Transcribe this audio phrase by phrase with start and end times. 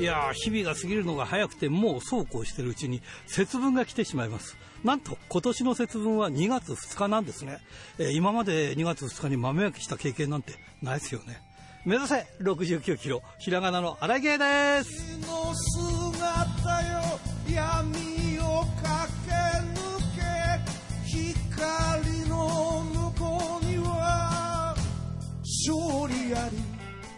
[0.00, 4.56] いやー、日々が過ぎるのが早くて、もうそうこうしてるうちに節分が来てしまいます。
[4.82, 7.58] なんと、今年の節分は2月2日なんですね。
[7.98, 11.42] えー、今まで2月2日に豆焼きした経験なんてないですよね。
[11.84, 15.18] 目指せ69キロ、ひらがなの荒井芸です。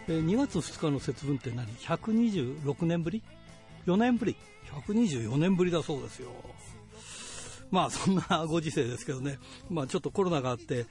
[0.09, 3.23] え2月2日の節分って何 ?126 年ぶり
[3.87, 4.37] ?4 年ぶり
[4.87, 6.31] ?124 年ぶりだそうですよ。
[7.71, 9.39] まあそんな ご時世ですけどね、
[9.71, 10.87] まあちょっとコロナがあって、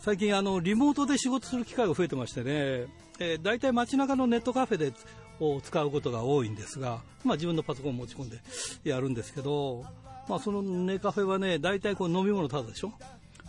[0.00, 2.86] 最近あのリモートで仕事する機会が増えてましてね、
[3.18, 4.92] えー、大体街中のネットカフェで
[5.40, 8.40] を使うことが多いんですが、まあ自分のパソコンを持ち込んで
[8.84, 9.84] やるんですけど、
[10.28, 12.92] まあそのネカフェはね、大体こう飲み物ただでしょ？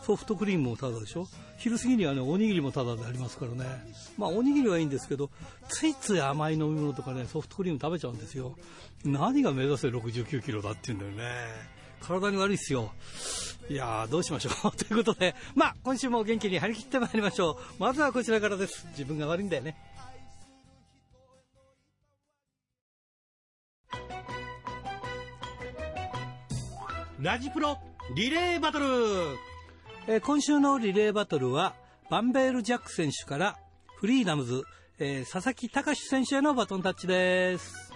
[0.05, 1.27] ソフトクリームもタダでしょ？
[1.57, 3.65] 昼過ぎにはね、おにぎりもタダでありますからね。
[4.17, 5.29] まあ、おにぎりはいいんですけど、
[5.69, 8.57] ついつい甘い飲み物とかね、ソフトクリーム食べちゃうんですよ。
[9.05, 11.45] 何が目指せ69キロだって言うんだよね。
[12.01, 12.91] 体に悪いっすよ。
[13.69, 14.71] いやー、どうしましょう。
[14.75, 17.57] ということで、まあ、今週も元気に張り切ってまいりましょう。
[17.79, 18.85] まずはこちらからです。
[18.91, 19.77] 自分が悪いんだよね。
[27.21, 27.77] ラジプロ
[28.15, 28.85] リレーバトル
[30.05, 31.75] えー、今週のリレーバトルは、
[32.09, 33.57] バンベール・ジャック選手から
[33.95, 34.63] フリーダムズ、
[34.99, 37.92] えー、佐々木隆選手へのバトンタッチです。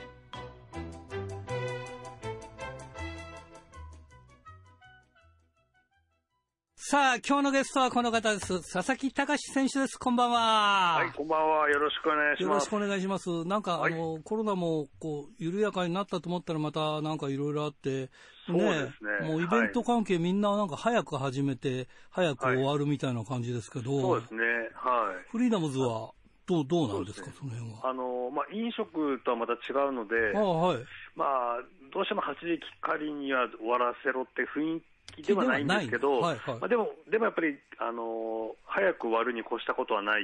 [6.90, 8.62] さあ、今日のゲストはこの方です。
[8.72, 10.00] 佐々木隆選手です。
[10.00, 11.00] こんばんは。
[11.00, 11.70] はい、こんばんは。
[11.70, 12.48] よろしくお願いします。
[12.48, 13.44] よろしくお願いします。
[13.44, 18.10] なんか、はい、あの、コロナも、こう、緩やかになったと思ったら、また、なんかいろいろあって、
[18.48, 19.28] そうですね。
[19.28, 24.44] もうイベント関係、みんななんか早く始めて、早く終わるみたいな感じですけど、そうですね。
[24.74, 25.30] はい。
[25.30, 26.12] フリーダムズは、
[26.46, 27.90] どう、どうなんですか、そ、ね,、の辺は。
[27.90, 30.78] あの、まあ、飲食とはまた違うので、あはい。
[31.18, 31.60] まあ、
[31.94, 40.24] どうしても8時きっかりには終わらせろって雰囲気ではないんですけど、はいはい、まあ、でも、でもやっぱり、あの早く終わるに越したことはない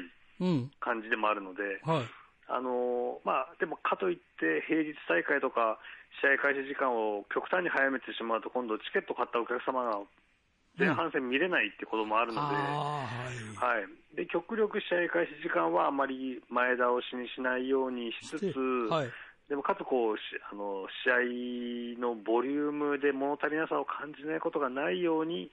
[0.79, 2.03] 感じでもあるので、うんはい、
[2.49, 5.79] あのまあ、でもかといって、平日大会とか、
[6.21, 10.01] 試合開始時間を極端に早めてしまうと、今度、チケット買ったお客様が
[10.77, 13.05] 前半戦見れないってこともあるので、うんは
[13.53, 18.57] い、はい、で極力試合開始時間はあまり前倒しにしないようにしつつ、
[18.89, 19.09] はい、
[19.49, 25.51] でもかつこうあの試合のボリュームで物足りなさを感じないことがないように、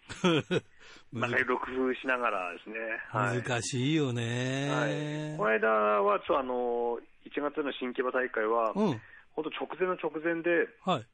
[1.12, 2.76] なんかいろいろ工夫しながらですね。
[3.10, 5.36] はい、難しいよね、はい。
[5.36, 5.68] この間
[6.02, 9.00] はちょあの1月の新木場大会は、うん、
[9.34, 11.06] 本当直前の直前で、はい、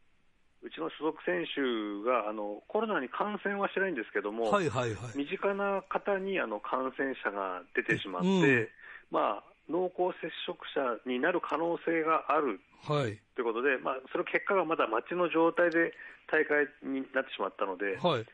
[0.62, 1.62] うちの所属選手
[2.08, 8.68] があのコロナに感染はしてないんですけども、はいはいはい、身近な方にあの感染者が出てしまって、うん、
[9.10, 15.90] まあ濃厚接触者になる可能性があるはい、ということで、まあ、その結果がまだ待ちの状態で
[16.30, 18.26] 大会になってしまったので、はい、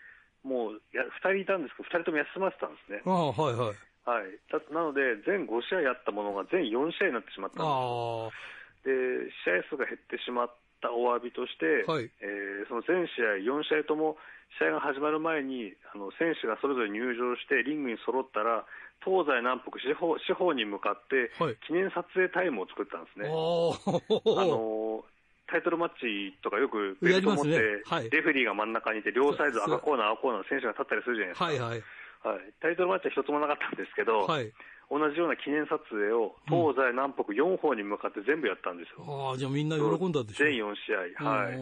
[0.45, 3.01] もうや2人いたんですけど、2人とも休ませたんですね。
[3.07, 3.77] あはいはい。
[4.03, 4.35] はい、
[4.75, 8.53] なので、全5試合やったものが全4試合になってしまったんです。
[8.83, 14.19] で試合数が減ってしまったお詫びとして、はい、えー、その全試合、4試合とも
[14.59, 18.67] 試合が始まる前にあの選手がそれぞれ入場して、リングに揃ったら、
[19.05, 21.31] 東西南北四方四方に向かって、
[21.67, 23.29] 記念撮影タイムを作ったんですね。
[23.29, 25.05] はい、あの
[25.47, 31.45] タイトルマッチとかよくベルト持って、ねはい、レフェリーが真ん中にいて、両サイド赤コーナー、青コーナーの選手が立ったりするじゃないですか。
[31.45, 31.83] はいはい。
[32.23, 34.53] はい、タイトルマッチは一つもなかったんですけど、はい、
[34.89, 39.03] 同じような記念撮影を東西南北4方に向かって全部やったんですよ。
[39.05, 41.25] ああ、じゃあみんな喜んだでしょ全4試合。
[41.25, 41.59] はい。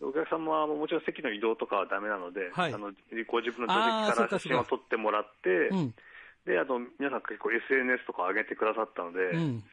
[0.00, 2.92] お客様はもちろん席の移動とかはだめなので、はい、あの
[3.26, 5.70] ご自分の座席から写真を撮ってもらって、
[6.46, 9.64] で、あと、皆さん結構 SNS とか上げてくださったので、うん、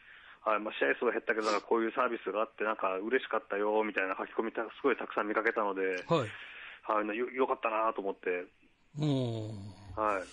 [0.41, 6.29] はいまあ、試合数が減ったけど、こういうサービスがあって、なんか嬉しかったよみたいな書き込み、すごいたくさん見かけたので、はい。
[6.83, 8.43] はい、よよかったなと思って。
[9.95, 10.23] はい、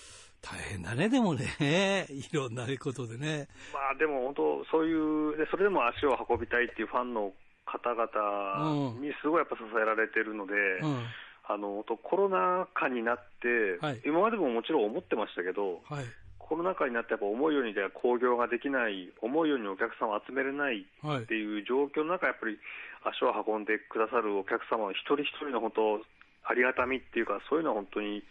[0.43, 3.47] 大変だね、でもね、 いろんなことでね。
[3.73, 7.33] まあでも本当、そういうで、それでも足を運びたいっていうファンの
[7.67, 11.07] 方々にすごいやっぱ支えられてるので、うん、
[11.47, 16.05] あのコロナ禍になって、はい、今までももちろん思ってましたけど、はい、
[16.51, 22.59] コロナ禍になってやっぱ思うようにでは興行ができない、思うようにお客さんを集めれないっていう状況の中、やっぱり
[23.07, 26.03] 足を運んでくださるお客様の一人一人の本当、
[26.43, 28.25] ありがたみっていうか、そういうのは本当に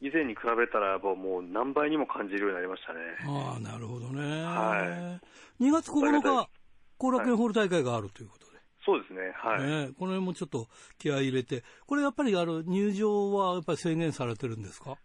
[0.00, 2.98] 以前に比べたら、もう何倍にも感じるようになりましたね。
[3.22, 4.42] ああ、なるほどね。
[4.42, 5.20] は
[5.60, 5.62] い。
[5.62, 6.48] 2月9日、
[6.98, 8.58] 後楽園ホール大会があるということで。
[8.84, 10.66] そうですね、はい、ね、この辺もちょっと
[10.98, 14.96] 気合い入れて、これやっぱりあの入場はやっぱり制限されてるんですか？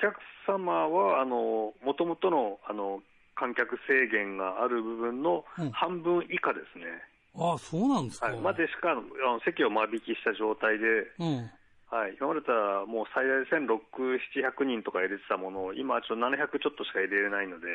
[0.00, 0.16] 客
[0.46, 3.02] 様は、あの、もともとの、あの、
[3.34, 6.84] 観客制限がある部分の半分以下ですね。
[7.34, 8.26] うん、ああ、そうなんですか。
[8.26, 10.86] はい、までしか、あの席を間引きした状態で、
[11.18, 11.50] うん、
[11.88, 14.20] はい、今までたらもう最大1600、
[14.60, 17.66] 700人とか入れてたものを、今はちょっと700ちょっとしか入れれないので、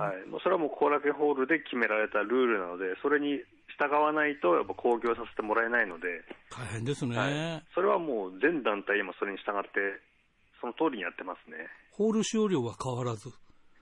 [0.00, 3.44] はい、もうそれはもう後楽園ホールで決められたルールなので、それに
[3.76, 10.00] 従わないと、やっぱ興行させてもらえないので、大変ですね、はい、それはもう全団体、今それに従って、
[10.62, 11.56] その通りにやってますね。
[11.90, 13.28] ホール使用量は変わらず。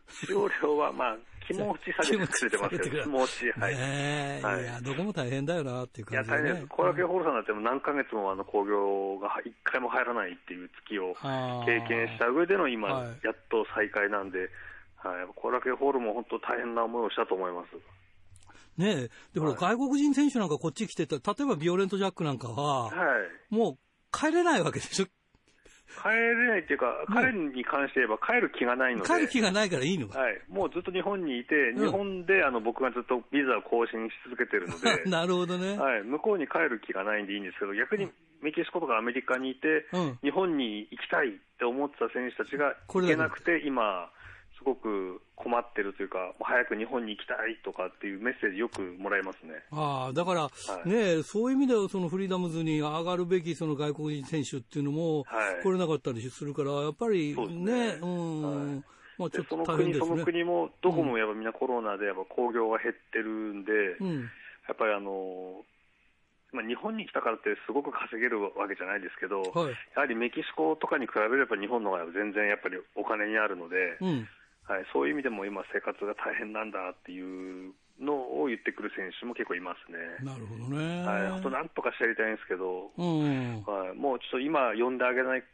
[0.08, 1.16] 使用量はまあ、
[1.46, 3.76] 気持ち下げてくれてますけど、 気持ち、はい。
[3.76, 6.74] ねはい、いや、どこも大変だよなっていう感じ、ね、いや、大変です。
[6.74, 14.50] 後楽園ホールさんだっても何ヶ月もあの興行が一回も入らないっていう月を経験した上での今、はい、やっと再開なんで、
[14.96, 17.76] はい、後楽園ホールも本当大変な思いをしたと思います。
[18.76, 22.90] ねえ、でも外国人選手なんかこっち来てた、例えばビオレント・ジャックなんかは、は
[23.50, 23.78] い、もう
[24.10, 25.06] 帰れないわけでしょ、
[25.98, 29.08] 帰れないっていうか、彼に関して言えば帰る気がないので。
[29.08, 30.40] 帰る気がないからいいのはい。
[30.48, 35.04] もうずっと日本にいて、日本であの僕がずっとビザを更新し続けてるので。
[35.10, 35.76] なるほどね。
[35.76, 36.02] はい。
[36.04, 38.08] 向こうに帰る気がないんでいいんですけど、逆に
[38.40, 44.10] メキシコとかアメリカにいて、うん、日本に行きたいって思ってた選手たちが行けなくて、今、
[44.60, 49.54] すごく困ってるというか、早く日本に行きたいとかっていうメッセージよくもらいますね。
[49.72, 50.50] ああ、だから、は
[50.84, 55.24] い、ね、そういう意味ではそのフリーダムズに上がるべきその外国人選手っていうのも
[55.62, 58.84] 来れなかったりするから、やっぱりね、う、ね、ん、はい。
[59.18, 60.06] まあ、ちょっと大変ですね。
[60.06, 64.20] その国も、どこもやっぱみんなコロナでやっぱ興行が減ってるんで、うん、
[64.68, 65.64] やっぱりあの、
[66.52, 74.28] まあ、日本に来たからってすごく稼げるわけじゃないですけど、はい、やはりメキシコとかに比べれば日本の方が全然やっぱりお金にあるので、うん
[74.64, 79.98] はい、そういう意味でも今、生活が大変なんだっていうのを言ってくる選手も結構いますね。
[80.22, 81.04] なるほどね。
[81.04, 85.46] はい、本当なんとかしてやりたいんですけど、うん、はい、もうちょっと今呼んであげないで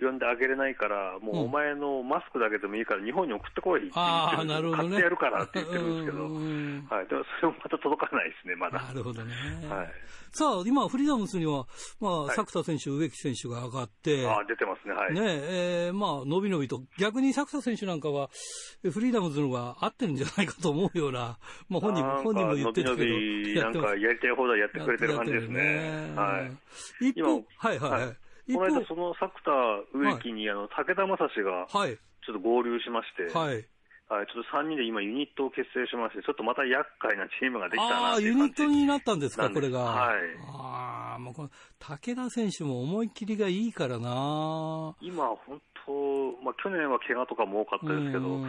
[0.00, 8.82] 呼んであげれないから、もうお前のマスクだけでもいいから、日本に送ってこいって言ってる、ね、買ってやるからって言ってるんですけど、はい、でもそれもまた届かないですね、まだ。
[8.82, 9.32] なるほどね。
[9.68, 9.90] はい、
[10.32, 11.66] さあ、今、フリーダムスには、
[12.00, 15.14] まあ、はい、作田選手、植木選手が上がって、あ出てますね、はい。
[15.14, 18.30] ねえー、まあ、伸び伸びと、逆に作田選手なんかは、
[18.82, 21.38] フリーダムズのが合ってるんじゃないかと思うような、
[21.68, 25.62] まあ、本人も、本人も言ってるけど、伸び伸びなんかやりたい放題やってくれてる感じですね。
[25.62, 26.48] ねは
[27.00, 27.08] い。
[27.08, 28.16] 一方、はいはい、はい
[28.46, 29.50] この間、その作田
[29.94, 31.96] 植木に、あの、武田正史が、はい。
[32.24, 33.66] ちょっと合流しまして、はい。
[34.12, 39.80] はい、ちょっと3人で今、ユニットを結成しまして、ちょっとまた厄介なチームができたなああ、ユニットになったんですか、これが。
[39.80, 40.18] はい。
[40.52, 48.44] ああ、もうこの、武田選手も思い切りがいいからな今、本当、まあ、去年は怪我とかも多かったですけど、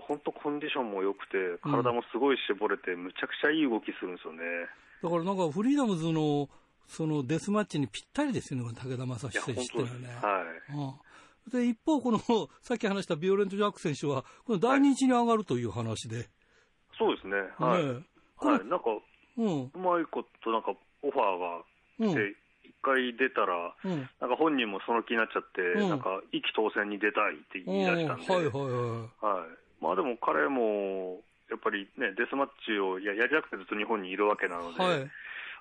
[0.00, 4.40] 本当コンディションも良くて、体もすごい絞れて、むちゃくちゃいい動きするんですよね。
[5.02, 6.48] だからなんか、フリーダムズの、
[6.92, 10.08] そのデスマッチにぴったりですよね、武田正史選手っていうのはね。
[10.22, 10.78] はい。
[10.78, 10.94] うん
[11.50, 12.20] で、一方、この、
[12.62, 16.16] さっき話したビオレント・ジャック選手は、この第二位に上がるという話で。
[16.16, 16.26] はい、
[16.96, 17.34] そうですね。
[17.58, 17.84] はい。
[17.84, 17.92] ね、
[18.36, 18.84] はい、なんか、
[19.36, 20.72] うん、うまいことなんか
[21.02, 28.32] オファーが来て、一、回出たら、うん、なんか本人もその気になっちゃって、うん、なんか、意気当選に出たいって言い出したんで。
[28.32, 29.26] はいはいはい。
[29.26, 29.82] はい。
[29.82, 35.10] まあでも彼も、やっぱりね、デスマッチをややりたくてずっと日本にいるわけなので、はい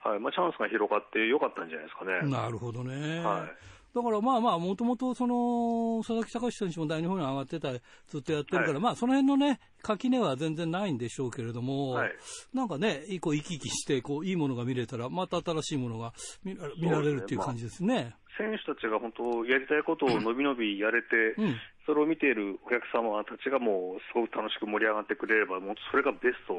[0.03, 2.30] はいまあ、チャンスが広がってよかったんじゃないですかね。
[2.30, 3.19] なるほどね。
[3.19, 3.71] はい。
[3.94, 12.12] だからまあまあ、もともとその、佐々木隆選手も第二方に上がってた、ずっとやってるから、はい、まあその辺のね、垣根は全然ないんでしょうけれども、はい、
[12.53, 16.55] なんかね、一個生き生きして、こう、いいものが見れたら、また新しいものが見
[16.89, 18.15] られるっていう感じですね。
[18.38, 26.53] 選手たちが本当、やりたいことを伸び伸びやれて、うん、それを見ているお客様たちがもう、すごく楽しく盛り上がってくれれば、もうそれがベスト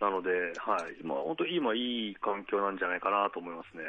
[0.00, 3.84] なので、うん、はい、まあ、本当、今、いい環境なんじゃないかなと思いますね。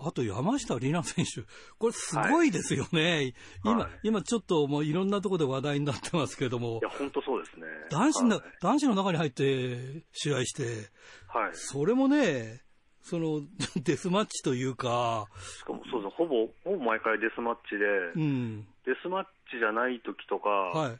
[0.00, 1.42] あと山下里奈選手、
[1.76, 3.02] これすごいですよね。
[3.02, 6.78] はい、今、はい、今ちょっともういろんなところで話題になってますけれども。
[6.80, 7.66] いや、本当そうですね。
[7.90, 10.88] 男子の、はい、男子の中に入って試合して、
[11.26, 11.50] はい。
[11.54, 12.60] それもね、
[13.08, 13.40] その、
[13.82, 15.26] デスマッチというか。
[15.40, 18.66] しかもそうですほぼ、ほぼ毎回デスマッチで、うん。
[18.84, 20.98] デスマッチじゃない時とか、はい。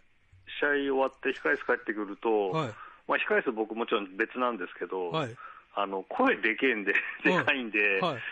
[0.59, 2.69] 試合終わって控室帰ってくると、はい。
[3.07, 5.37] まあ控室僕もちろん別なんですけど、はい。
[5.75, 8.23] あの、声でけえんで、でかいんで、はい。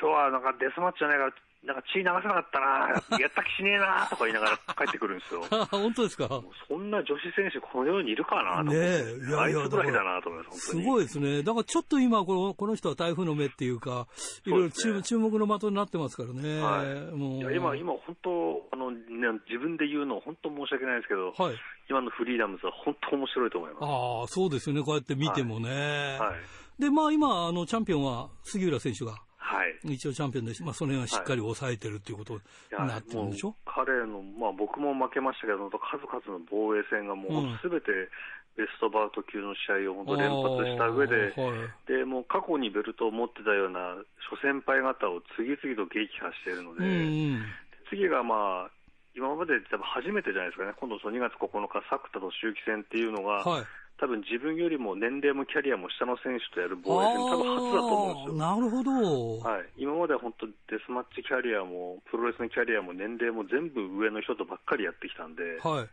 [0.00, 1.32] 今日はなんかデスマッチじゃないから、
[1.66, 5.42] なんか血流さなかったな、やった気しねえなとか言いながら帰ってくるんですよ。
[5.70, 6.28] 本当ですか？
[6.68, 11.42] そんな女子選手、この世にいるかなと思って、ね、いやいやあいつぐらいだなと思います、すごいですね。
[11.42, 14.06] だからちょっと今この、この人は台風の目っていうか、
[14.44, 16.60] いろいろ注,、ね、注目の的になってますからね。
[16.60, 19.00] はい、もういや今、今本当あの、ね、
[19.48, 21.56] 自分で言うの本当申し訳ないですけど、はい、
[21.90, 23.82] 今のフリーダムズは本当面白いと思います。
[23.82, 24.82] ああ、そうですよね。
[24.82, 26.16] こうやって見てもね。
[26.20, 29.16] はい、はいで、まあ今、あの、チャンピオンは杉浦選手が
[29.46, 32.40] はい、一応チャンピオンで、まあ、その辺はしっかり抑えてるっていうことに
[32.82, 38.10] なってるんでしょ、はい、彼の、まあ、僕も負けましたけど、数々の防衛戦がもうすべて
[38.58, 41.54] ベストバウト級の試合を本当連発した上で、は
[41.86, 47.44] い、でもう過去にベルトを持ってたような諸先輩方を次々と撃破しているので、うんうん、
[47.86, 48.70] 次がまあ、
[49.14, 53.64] 今まで多分初めてじゃないですかね、今度その2月9日、作田と周期戦っていうのが、はい
[53.98, 58.34] 多分自分よりも年齢もキャリアも下の選手とやる防衛戦、多分初だと思うんですよ。
[58.36, 59.38] なるほど。
[59.40, 59.66] はい。
[59.76, 60.52] 今までは本当、デ
[60.84, 65.88] スマッチキャリアも、プロレスのキャリアも年齢も全部上の人とばっかりやってきたんで、はい。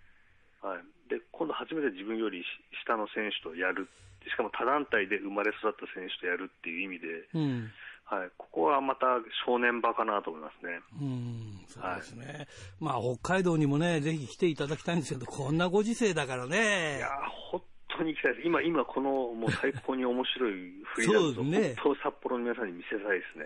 [0.65, 0.83] はい。
[1.09, 2.43] で、今度初めて自分より
[2.83, 3.87] 下の選手とやる。
[4.27, 7.71] しかも他団体で生まれ育った選手とやるっていう意味で、うん、
[8.05, 10.79] はい、ここはまた正念場かなと思いますね。
[11.01, 12.25] うん、そうですね。
[12.25, 12.47] はい、
[12.79, 16.97] まあ、北海道にもね、ぜひ来ていただきたいんですけど、こんなご時世だからね。
[16.97, 17.09] いや、
[17.51, 17.57] ほ
[17.97, 18.47] 当に行きたいです。
[18.47, 23.45] 今、今このもう最高に面白いフリーダムと、ね、本当札幌の皆さんに見せたいですね。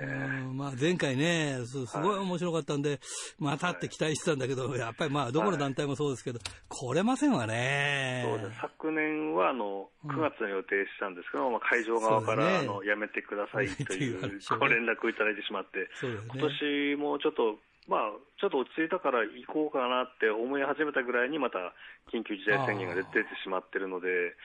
[0.54, 3.00] まあ、前回ねす、すごい面白かったんで、はい、
[3.40, 8.24] またって期待してたんだけど、やっぱりまあ、どこの団体もそうですけど、はい、来れませんわね。
[8.26, 8.60] そうです。
[8.62, 15.88] 昨年はあの9月に予定したんですけど、うん、まあ、会場側から、ね、あのやめてくださいというご連絡をいただいてしまって、ね、
[16.34, 21.74] 今年もちょっとまあ、ちょっと落ち着いたから行こうかなって思い始めたぐらいにまた
[22.12, 24.36] 緊急事態宣言が出てしまってるので、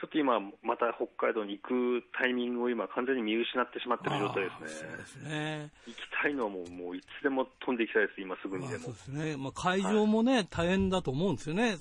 [0.00, 4.88] ちょっと今、また北海道に行くタイミングを今、完全に見失ってしまっている状態ですね。
[4.88, 5.70] そうですね。
[5.86, 8.84] 行きたいのはもう、もういつでも飛んでいきたいです、今すぐにでも。
[8.84, 9.36] そうですね。
[9.36, 11.76] まあ、会場もね、はい、大変だと思うんですよね。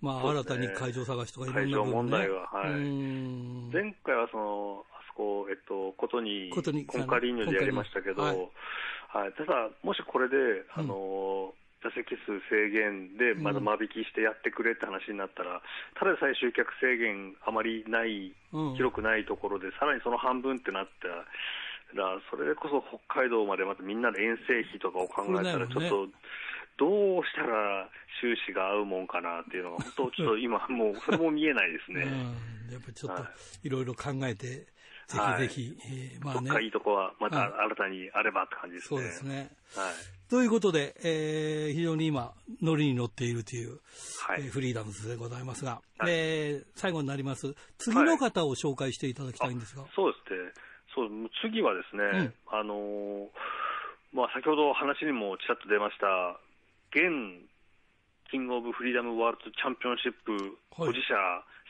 [0.00, 2.70] まあ、新たに会場探しとかいろんな、ね、会場問題は、はい。
[2.70, 6.60] 前回はその、あそこ、えっと、ことに、コ
[6.98, 8.48] ンカリーニョでやりましたけど、はい
[9.08, 10.36] はい、ただ、もしこれで、
[10.74, 15.62] あの、うん座席数制限でまだ間引きしてやってくれって話になったら、
[15.94, 18.32] ただでさえ集客制限あまりない、
[18.74, 21.06] 広くないところで、さらにその半分ってなった
[21.94, 26.08] ら、それこそ北海道までまたみんなで遠征費とかを考えたら、ちょっと、
[26.78, 27.88] どうしたら
[28.20, 32.04] 収支が合うもんかなっていうのが、本当、ちょっと今、もうそれも見えないですね。
[32.70, 33.24] やっぱりちょっと、
[33.62, 34.66] いろいろ考えて、
[35.06, 36.48] ぜひぜひ、はい、えー、まあね。
[36.48, 38.88] どっかいいとこはまた新たにあればって感じですね。
[38.88, 39.50] そうですね。
[39.74, 39.94] はい。
[40.28, 43.78] ということで、えー、非常に今、ノリに乗っているという、
[44.26, 49.82] はい、えー、フリーダムズでございますが、はい、えー、最後になります、次の方を紹介していただきたいんですが。
[49.82, 50.52] はい、そうですね。
[50.94, 51.08] そう、
[51.42, 53.28] 次はですね、うん、あのー、
[54.12, 56.40] まあ、先ほど話にもちらっと出ました、
[56.90, 57.46] 現
[58.30, 61.14] キングオブフリーダムワールドチャンピオンシップ保持者、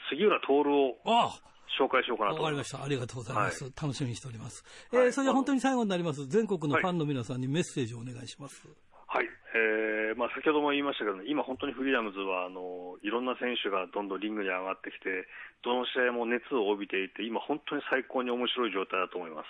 [0.09, 2.83] 杉浦徹を、ああ紹介しようかなとわかりました。
[2.83, 3.65] ありがとうございます。
[3.65, 4.65] はい、楽しみにしております。
[4.93, 6.27] はい、えー、それでは本当に最後になります。
[6.27, 8.67] 全国のファンの皆さんにメッセージをお願いします。
[9.07, 9.27] はい。
[9.55, 15.27] えー、まあ先ほども言いましたけど、今本当にフリーダムズは、あの、いろんな選手がどんどんリングに上がってきて、
[15.63, 19.47] どの試合も熱を帯びていて、今本当に最高に面白い状態だと思います。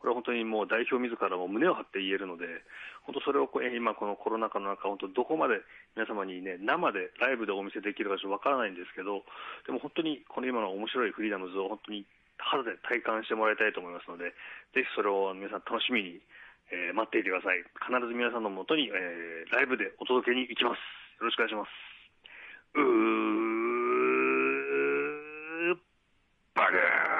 [0.00, 2.48] これは本当にもう代表自らも胸を張って言えるので、
[3.04, 5.60] 本当それを今、このコロナ禍の中、本当どこまで
[5.94, 9.24] 皆様にね、生で、ライブでお見せできるかちょっとわからないんですけど、
[9.68, 12.06] でも本当にこの今の面白いフリーダムズを本当に
[12.40, 14.32] 肌で体感してもらいたいと思いますので、
[14.72, 16.20] ぜひそれを皆さん楽しみに、
[16.72, 17.60] えー、待っていてください。
[17.84, 20.80] 必ず皆さんのもとに、えー、ライブでお届けに行きます。
[21.20, 21.68] よろしくお願いします。
[22.74, 22.80] うー、
[26.54, 27.19] バカ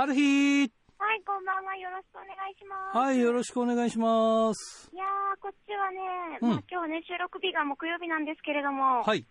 [0.00, 1.76] 春日はい、こんばんは。
[1.76, 2.96] よろしくお願いします。
[2.96, 4.88] はい、よろしくお願いします。
[4.94, 9.26] いやー、こっちはね、うん、まあ今日はね、収録日が木曜日なんですけれども、はい。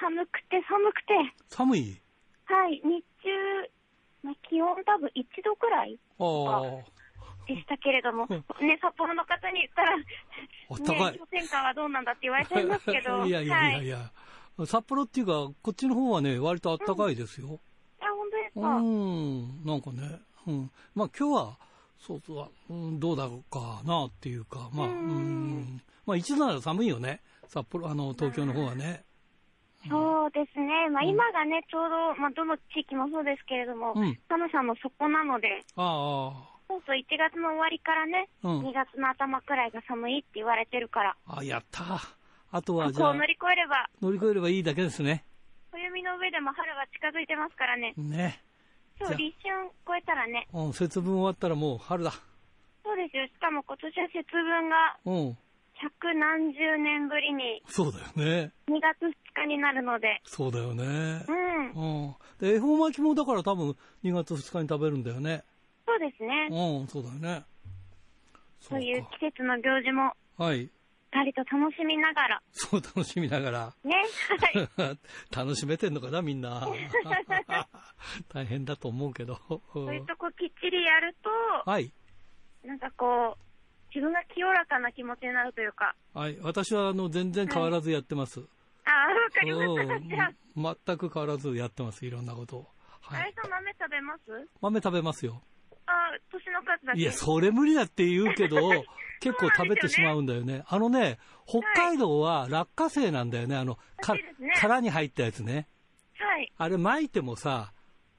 [0.00, 1.12] 寒くて寒くて。
[1.52, 2.00] 寒い？
[2.48, 3.28] はい、日中、
[4.24, 6.00] まあ、気温多分1度くらい。
[6.16, 7.44] ああ。
[7.44, 8.40] でしたけれども、ね、
[8.80, 10.08] 札幌の方に言ったら、ね、
[10.72, 13.26] 氷点下はどうなんだって言われちゃいますけど。
[13.28, 14.10] いやいやいやいや、
[14.56, 17.48] はい、札幌っていうか、こっちの方はね、割と暖かいですよ。
[17.48, 17.73] で
[18.56, 20.70] うん、なんかね、うん。
[20.94, 21.58] まあ今日は、
[21.98, 25.82] そうそう、うん、どうだろうかなっていうか、まあ、うん。
[26.06, 27.20] まあ一度なら寒いよね。
[27.48, 29.04] 札幌、あの、東京の方はね。
[29.88, 30.88] そうですね。
[30.90, 36.54] まあ今がね、ちょうど、まあどの地域もそうですけれども、うん、寒さの底なので、ああ。
[36.68, 41.16] そうそう、1月の終わりからね、うん、2月の頭くらいが寒いって言われてるから。
[41.26, 42.00] あ、やった
[42.50, 43.14] あとはじゃあ。
[43.14, 43.88] 乗り越えれば。
[44.00, 45.24] 乗り越えればいいだけですね。
[45.74, 47.94] 暦の上でも春は近づいてますからね。
[47.96, 48.40] ね。
[48.98, 50.46] そう、立春超えたらね。
[50.52, 52.12] うん、節分終わったらもう春だ。
[52.84, 53.26] そうですよ。
[53.26, 55.38] しかも今年は節分が、うん。
[55.74, 57.62] 百何十年ぶりに。
[57.68, 58.52] そうだよね。
[58.68, 60.20] 2月2日になるので。
[60.24, 60.84] そうだよね。
[60.84, 61.70] うん。
[61.72, 62.14] うん。
[62.38, 65.42] で、恵方巻きもだから多分2月2日に食べるんだよね。
[65.86, 66.48] そうですね。
[66.50, 67.44] うん、そうだよね。
[68.60, 70.12] そういう季節の行事も。
[70.38, 70.70] はい。
[71.14, 72.42] かりと楽しみながら。
[72.50, 73.72] そう、楽しみながら。
[73.84, 73.94] ね。
[74.76, 74.98] はい。
[75.34, 76.66] 楽しめてんのかな、みんな。
[78.34, 79.38] 大変だと思うけど。
[79.72, 81.92] そういうとこきっちりやると、はい。
[82.64, 85.94] なんかこう、自分が清らかな気持ちになるというか。
[86.14, 86.36] はい。
[86.42, 88.40] 私は、あの、全然変わらずやってます。
[88.40, 88.48] はい、
[88.86, 90.28] ああ、わかりま
[90.68, 90.86] した。
[90.86, 92.66] 全く変わらずやってます、いろんなことを。
[93.02, 93.32] はい。
[93.40, 94.48] さん豆食べます？
[94.60, 95.42] 豆食べますよ。
[95.86, 95.92] あ、
[96.32, 97.00] 年の数だけ？
[97.00, 98.56] いや、それ無理だって言うけど、
[99.24, 100.64] 結構食べてしまうんだよね。
[100.68, 103.56] あのね、北海道は落花生なんだよね。
[103.56, 104.14] あの、か、
[104.60, 105.66] 殻に入ったやつね。
[106.18, 106.52] はい。
[106.58, 107.72] あれ巻いてもさ、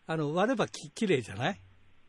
[0.08, 1.62] あの、割ればき、綺麗じゃない？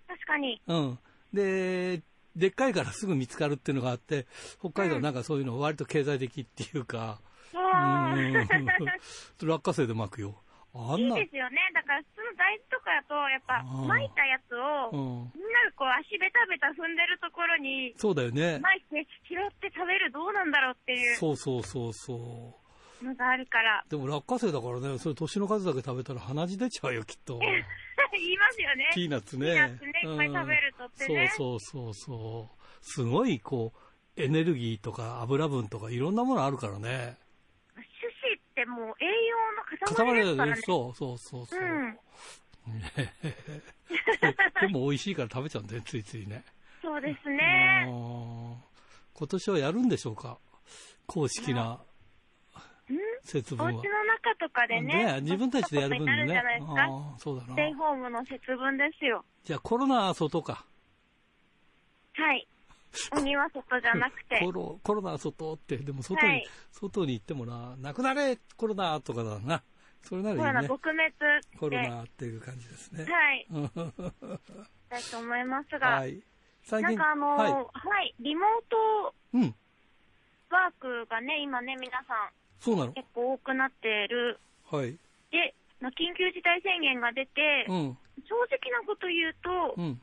[0.08, 0.62] 確かに。
[0.66, 0.98] うん。
[1.34, 2.00] で、
[2.34, 4.26] でっかいからすぐ見つかるっていうのがあって、
[4.60, 7.20] 北海道なんかそういうの割と経済的っていうか、
[7.52, 8.32] うん、
[9.46, 10.42] 落花生で巻くよ。
[10.98, 11.58] いいですよね。
[11.74, 14.92] だから普通の大豆とかだと、やっぱ巻いたやつを、
[15.34, 18.58] みんながこう足ベタベタ踏んでるところに、そうだよね。
[18.60, 21.16] 巻いて拾って食べるどうなんだろうっていう。
[21.16, 22.66] そうそうそうそう。
[23.04, 23.84] のがあるから。
[23.88, 27.38] でも落花生だからね、それ年の数だけ食べたら鼻血出ちゃうよ、きっと。
[28.12, 28.90] 言いますよね。
[28.94, 29.46] ピーナッツね。
[29.46, 31.32] ピーナッツね、いっぱい食べるとってね。
[31.36, 32.84] そうそうそうそう。
[32.84, 37.18] すごい、こう、エネルギーとか油分とかいろんなものあるからね。
[38.66, 40.62] もう栄養の塊ですからね。
[40.64, 41.60] そうそうそうそう。
[41.60, 41.98] うん、
[44.60, 46.44] でも美味しいから食べちゃうんだよ、ついついね。
[46.82, 47.84] そうですね。
[49.14, 50.38] 今年はやるんでしょうか？
[51.06, 51.80] 公式な
[53.22, 53.72] 節分は。
[53.72, 55.04] お家の中とかでね。
[55.04, 56.42] ね自分たちでやる分にね。
[56.76, 57.52] あそうだな。
[57.52, 59.24] ステイホームの節分ですよ。
[59.44, 60.64] じゃあコロナは外か。
[62.14, 62.46] はい。
[63.12, 64.40] 鬼は外じゃなくて。
[64.44, 69.62] コロコロナ外って、でも外に、はい、外に行ってもな、なくなれコロナとかだな。
[70.02, 70.68] それならいいね。
[70.68, 73.04] コロナ撲滅コロナっていう感じですね。
[73.04, 73.46] はい。
[74.88, 75.88] だと思いますが。
[75.88, 76.22] はい。
[76.62, 78.76] 最近なんかあのはい、はい、リモート
[80.50, 82.30] ワークがね、今ね、皆さん。
[82.60, 82.92] そうなの？
[82.92, 84.38] 結構多くなってる。
[84.70, 84.96] はい。
[85.30, 90.00] で、緊急事態宣言が出て、うん、正直なこと言うと、うん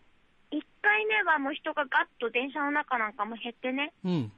[0.54, 4.32] 1回目はもう人がガッと電車の中なんかも減ってね、うん、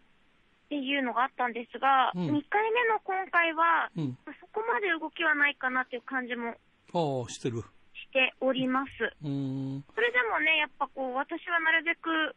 [0.66, 6.56] っていうのがあったんですが、うん、2回目の今回は、うん、そこまで動きはないかなっていう感じも
[6.96, 7.64] あしてる。
[7.94, 8.92] しております。
[8.96, 12.36] それでもね、やっぱこう、私はなるべく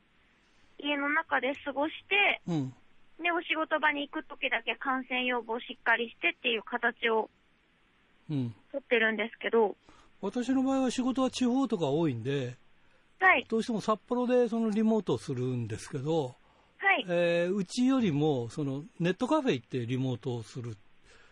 [0.79, 2.75] 家の中で過ごして、うん、
[3.23, 7.31] で、お仕事場に行くときだけ感染予防しっかりしてっていう形を、
[8.31, 9.77] うん、取ってるんですけど、
[10.21, 12.57] 私の場合は仕事は地方とか多いんで、
[13.21, 16.37] はい、どうしても札幌でそのリモートをするんですけど、
[16.79, 20.77] はいえー、うちよりもそのネットカフェ行ってリモートをする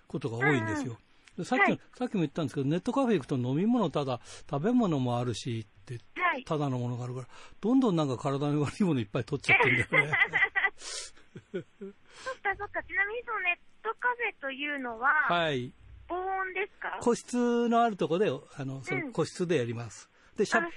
[0.09, 0.99] ことが多いんですよ。
[1.39, 4.21] うん、さっき、はい、さっきも言ったんですけど、ネットカフェ行くと飲み物ただ、
[4.51, 6.01] 食べ物もあるしって、
[6.45, 7.29] ただのものがあるから、
[7.61, 10.13] どんどんなんか体に悪いものいっぱい取っちゃってるんだよね。
[11.53, 15.73] そっかそっか、ちなみにそのネットカフェというのは、はい。
[16.09, 16.99] 防音ですか？
[17.01, 20.09] 個室のあるところで、あの、その個室でやります。
[20.37, 20.69] で、しゃ、ね、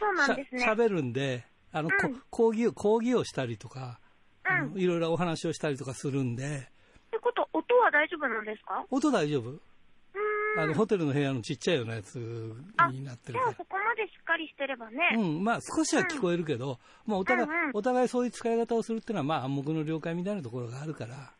[0.58, 4.00] しゃべるんで、あの、うん、講義を、講義をしたりとか、
[4.74, 6.44] うん、いろいろお話をしたりとかするんで。
[6.46, 8.86] ってこと、音は大丈夫なんですか？
[8.90, 9.60] 音大丈夫。
[10.58, 13.52] あの、ホテルの部屋のちっちゃいようなやつになってるから。
[13.54, 14.98] そこまでしっかりしてればね。
[15.16, 21.32] うん、まあ少しは聞こえるけど、うん、まあお互い、うんうん、お互いそういう使い方をするっていうのは、まあ暗黙の了解みたいなところがあるから。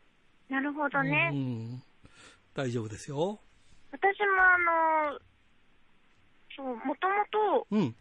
[0.48, 1.30] なるほどね。
[1.32, 1.82] うん。
[2.54, 3.40] 大丈夫ですよ。
[3.90, 4.06] 私も
[4.42, 5.18] あの、
[6.56, 7.96] そう、もともと、うん。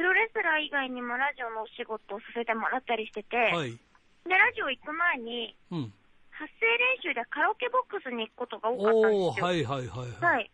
[0.00, 3.76] プロレスラー以外にもラジオのお仕事をさせてもらったりしてて、はい、
[4.24, 5.92] で、ラジオ行く前に、うん、
[6.32, 6.72] 発声
[7.04, 9.44] 練習でカラオケボックスに行くことが多かったんですよ。
[9.44, 10.40] はいはいはい、はい。
[10.40, 10.50] はい。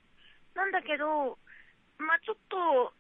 [0.59, 1.39] なんだけど、
[2.03, 2.91] まあちょっと、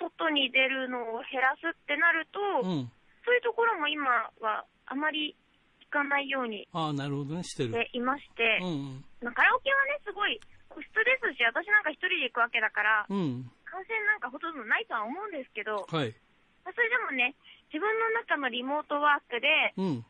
[0.00, 2.88] 外に出るのを減らすってなると、うん、
[3.20, 4.08] そういうところも今
[4.40, 5.36] はあまり
[5.84, 7.76] 行かないようにあなるほどね、してる。
[7.92, 17.34] いまして、うんうん、カラオケはね、すごい個室ですし、私なんか一人で行くわけだから、うん、感染なんかほとんどないとは思うんですけど、はい、それでもね、
[17.72, 19.46] 自分の中のリモートワークで、
[19.78, 20.04] うん、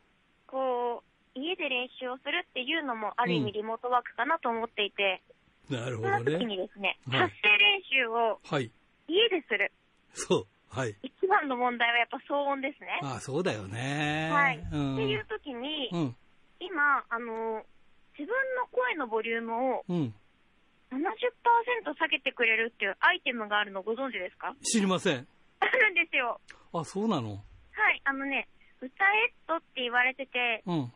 [0.49, 5.21] こう、家で練習をするっていうのも、ある意味リモートワークかなと思っていて、
[5.69, 6.17] うん、なるほどね。
[6.17, 8.41] その時にですね、はい、発声練習を、
[9.07, 9.71] 家でする。
[10.13, 10.47] そう。
[10.67, 10.95] はい。
[11.03, 12.99] 一番の問題はやっぱ騒音ですね。
[13.03, 14.29] ああそうだよね。
[14.31, 14.59] はい。
[14.71, 16.15] うん、っていう時に、うん、
[16.59, 17.63] 今、あの、
[18.17, 20.15] 自分の声のボリュームを、うん
[20.91, 24.53] 70%下げてくれるっていうアイテムがあるのご存知ですか？
[24.61, 25.27] 知りません。
[25.59, 26.39] あるんですよ。
[26.73, 27.31] あ、そうなの？
[27.31, 27.37] は
[27.91, 28.47] い、あのね、
[28.81, 30.91] 歌えっとって言われてて、うん、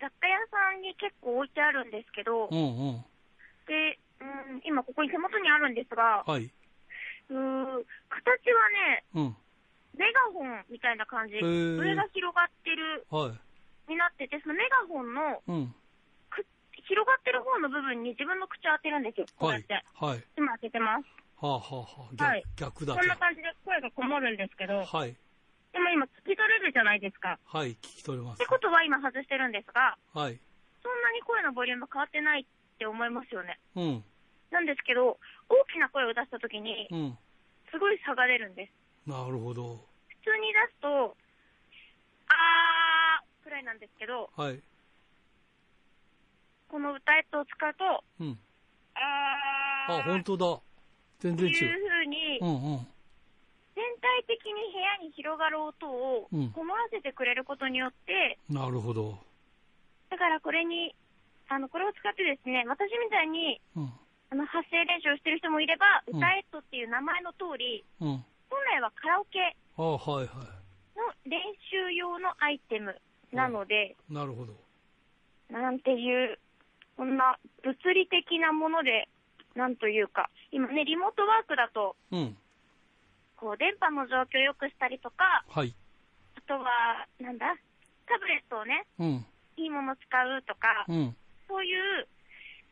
[0.00, 2.62] 雑貨屋さんに結構置いてあるんですけど、うんう
[2.98, 3.04] ん、
[3.66, 4.24] で、う
[4.56, 6.50] ん、今ここに手元にあるんですが、はい、う
[7.30, 9.36] 形はね、うん、
[9.96, 13.06] メガホンみたいな感じ、上が広がってる。
[13.88, 15.74] になってて、そのメガホンの、うん、
[16.90, 19.78] 広がってる方の部分に自分の口を当てるんですよ、こうやって。
[19.94, 20.24] はい。
[20.34, 21.06] 今当ててます。
[21.38, 25.16] はあはあはい、逆だこんな感じで声がこもるんですけど、はい。
[25.72, 27.38] でも今聞き取れるじゃないですか。
[27.46, 28.34] はい、聞き取れます。
[28.34, 30.36] ってことは今外してるんですが、はい。
[30.82, 32.44] そんなに声のボリューム変わってないっ
[32.76, 33.58] て思いますよね。
[33.76, 34.04] うん。
[34.50, 35.16] なんですけど、
[35.48, 37.18] 大きな声を出したときに、うん。
[37.70, 39.08] すごい差が出るんです。
[39.08, 39.78] なるほど。
[40.26, 41.16] 普通に出すと、
[42.26, 44.60] あーくらいなんですけど、はい。
[46.70, 48.38] この歌えとを使うと、うん。
[48.94, 50.00] あー。
[50.00, 50.60] あ、本当だ。
[51.18, 51.54] 全然違う。
[51.56, 52.86] っていうふうに、うんうん。
[53.74, 59.18] 全体的に部屋に広がる音をこもらせてくれることによって、うん、なるほど。
[60.10, 60.94] だからこれに、
[61.48, 63.92] あの、これを使ってですね、私みたいに、うん、
[64.30, 69.98] あの、発声練習をしてる人もいれば、歌えっとっていう名前の通り、うん、本来はカラオケの
[71.24, 72.94] 練習用のアイテム
[73.32, 74.54] なので、なるほど。
[75.50, 76.38] なんていう、
[76.96, 79.08] こんな物理的なもので、
[79.54, 82.36] なんというか、今ね、リモートワークだと、うん、
[83.36, 85.74] こう、電波の状況を良くしたりとか、はい。
[86.36, 87.56] あとは、なんだ、
[88.06, 89.26] タブレットをね、うん、
[89.56, 91.16] いいもの使うとか、うん、
[91.48, 92.06] そういう、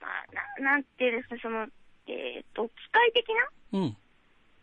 [0.01, 1.67] まあ、ななんていうんですか、その、
[2.07, 3.29] えっ、ー、と、機械的
[3.73, 3.97] な、うん、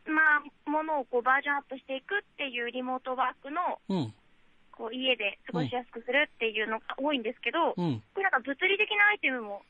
[0.07, 4.13] まあ、ものをこうバージョンアップしていくっていうリモートワークの、うん、
[4.77, 9.61] こう家で過ごしやすくするっていうのが多いんですけど、うん、これなんか物理的なアイテムも、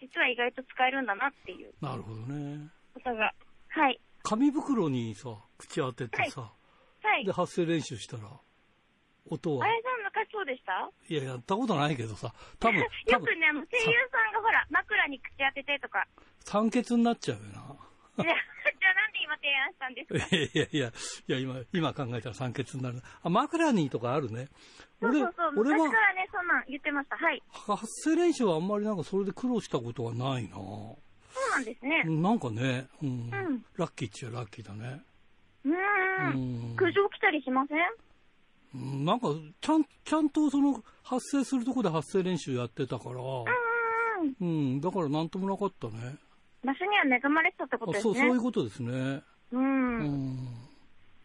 [0.00, 1.72] 実は意外と使えるんだなっていう。
[1.80, 2.68] なるほどね。
[2.94, 3.34] ことが、
[3.68, 4.00] はい。
[4.22, 6.52] 紙袋にさ、口当ててさ、は
[7.04, 8.22] い、はい、で発声練習したら、
[9.30, 9.64] 音は？
[9.64, 10.90] あれさん昔そうでした？
[11.08, 12.78] いや、やったことないけどさ、多分。
[13.06, 16.06] よくね、あの、声優さんがほら、枕に口当ててとか。
[16.40, 17.76] 酸欠になっちゃうよな。
[18.22, 20.36] じゃあなんで今提案したんですか？
[20.36, 20.92] いやいやい
[21.26, 23.00] や、今、今考えたら酸欠になる。
[23.22, 24.48] あ、枕にとかあるね。
[25.00, 27.16] そうそうそう、俺は昔からね、そんなん言ってました。
[27.16, 27.42] はい。
[27.52, 30.98] 発声練習はあんまりなんかそれで苦労したことはないなそ
[31.46, 32.04] うなんですね。
[32.04, 33.08] なんかね、うん。
[33.08, 33.12] う
[33.50, 35.02] ん、ラッキーっちゃラッキーだね。
[35.64, 36.74] うん。
[36.76, 37.74] 苦情来たりしませ
[38.74, 39.04] ん？
[39.04, 39.28] なんか、
[39.60, 43.20] ちゃん、ちゃんとその、発声するとこで発声練習やってたから、
[44.40, 46.16] うん、だからなんともなかったね。
[46.64, 48.14] 場所には恵まれてたってことですね。
[48.14, 49.22] そう、そういうことですね。
[49.52, 49.98] うん。
[49.98, 50.48] うん、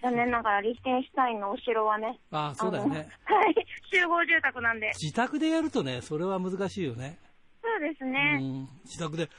[0.02, 2.20] 残念ながら、リヒテンシュタインのお城はね。
[2.32, 3.08] ああ、そうだよね。
[3.24, 3.56] はい。
[3.92, 4.92] 集合住宅なんで。
[4.96, 7.20] 自宅でやるとね、それは難しいよね。
[7.62, 8.40] そうですね。
[8.42, 8.70] うん。
[8.86, 9.30] 自宅で、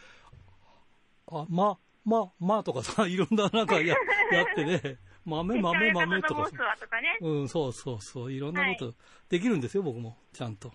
[1.30, 3.94] あ、ま、ま、まとかさ、 いろんななんかや
[4.32, 4.98] やってね。
[5.24, 6.50] 豆、豆、豆とか。
[6.80, 8.32] とかね、うん、そうそうそう。
[8.32, 8.94] いろんなこと
[9.28, 10.16] できるんですよ、僕も。
[10.32, 10.72] ちゃんと。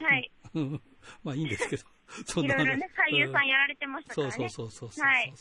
[0.00, 0.30] はい。
[1.24, 1.84] まあいいんですけど。
[2.26, 4.32] そんな、いろいろね、俳優さんやられてましたからね。
[4.32, 5.06] そうそうそうそう。
[5.06, 5.32] はい。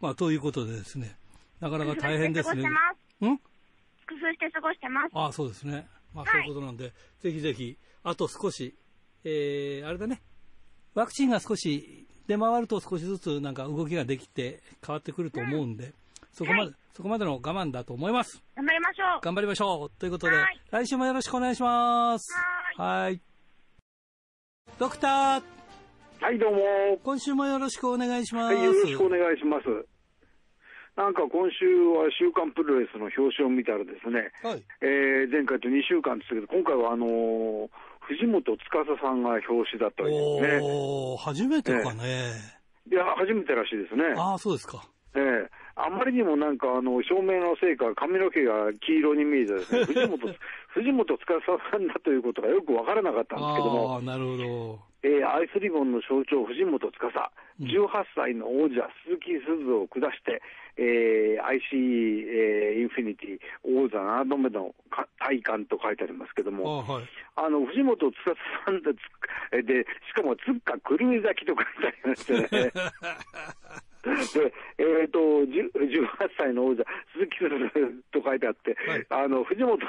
[0.00, 1.16] まあ、ということでですね、
[1.60, 2.68] なかなか大変ですね。
[3.20, 3.38] うん？
[3.38, 3.44] 工
[4.14, 5.10] 夫して過ごしてます。
[5.12, 5.88] ああ、そうですね。
[6.14, 8.74] まあ、そういうことなんで、はい、ぜひぜひ、あと少し、
[9.24, 10.22] えー、あれだね、
[10.94, 15.94] ワクチンが少し出回ると少しずつなんか動きができて変わってくると思うんで、うん、
[16.32, 18.42] そこまで、はい、そこまでの我慢だと思います。
[18.54, 19.20] 頑張りましょう。
[19.20, 19.90] 頑張りましょう。
[19.98, 20.36] ということで、
[20.70, 22.32] 来週もよろしくお願いします。
[22.76, 23.27] はい。
[24.78, 25.42] ドクター
[26.20, 26.60] はい、どうも。
[27.02, 28.54] 今週もよろしくお願いします。
[28.54, 29.66] はい、よろしくお願いします。
[30.94, 31.66] なんか今週
[31.98, 37.68] は週刊プロレスの表紙を見たらですね、はい、えー、前回と2週間ですけど、今回はあのー、
[38.06, 38.62] 藤本司
[39.02, 40.60] さんが表紙だったわけですね。
[40.62, 42.38] お初めてかね、
[42.86, 44.14] いや、初めてらしいですね。
[44.16, 44.86] ああ、そうですか。
[45.16, 50.34] ええーあまりにもなんか、あの、照明のせいか、髪の毛が黄色に見えてですね、 藤本、
[50.74, 51.24] 藤本司
[51.70, 53.94] さんだということがよくわからなかったんですけども。
[53.94, 54.88] ああ、なるほど。
[55.02, 60.42] えー、アイスリボンの象徴、藤本司、18歳の王者、鈴木鈴を下して、
[60.76, 64.74] えー、IC、えー、インフィニティ王座7度目の
[65.20, 67.04] 体感と書いてありますけども、あはい、
[67.36, 68.14] あの藤本司
[68.64, 68.92] さんで
[69.62, 72.72] で、しかもつっか狂い咲きと書いてありましてね。
[74.06, 79.86] で、えっ、ー、と、18歳の王者、鈴木鈴と書いてあって、はい、あの、藤本司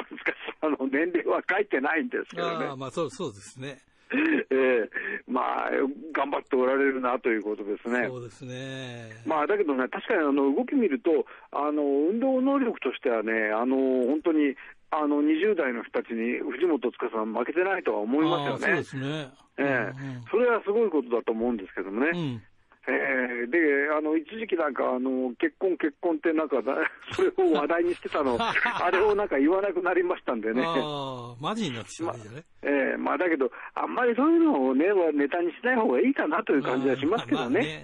[0.59, 2.65] さんの年齢は書いてないんですけどね。
[2.67, 3.79] あまあそう、そうですね。
[4.49, 4.89] ええ
[5.27, 5.69] まあ、
[6.13, 8.07] 頑張っておられるなということですね。
[8.07, 9.21] そうですね。
[9.27, 13.75] まあ、だけどね、確かにあの動き見ると、あの、運動能力としてはね、あの、
[14.07, 14.55] 本当に、
[14.89, 18.59] あの、20代の人たちに藤本司さん負けてないとは思いますよね。
[18.59, 19.29] そうですね。
[19.59, 22.11] ええ、うん、それはすごいことだと思うんですけどもね。
[22.13, 22.41] うん
[22.89, 23.57] えー、で、
[23.97, 26.57] あの、一時期なんか、あの、結婚結婚ってなんか、
[27.11, 30.63] それを話題にしてたの、 あれをなんか言わなくなりましたんでね。
[30.65, 32.43] ああ、マジになってしまうんじゃね。
[32.61, 37.53] ま、ええー、まあだけど、あんまりそういうのをね、ネタにしない方がいいかなという感じはしますけどね。
[37.53, 37.83] まあ、ね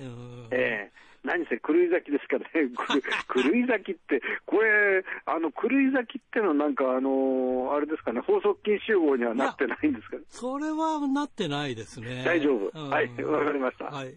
[0.52, 2.70] ええー何せ狂い咲きですからね、
[3.34, 12.24] 狂い咲きって、これ、あの狂い咲きってのは、なんか、あのあれですかね、法則禁集合にはなってないんですかそれはなってないですね。
[12.24, 12.80] 大丈夫。
[12.80, 13.86] はい、わかりました。
[13.86, 14.16] はい。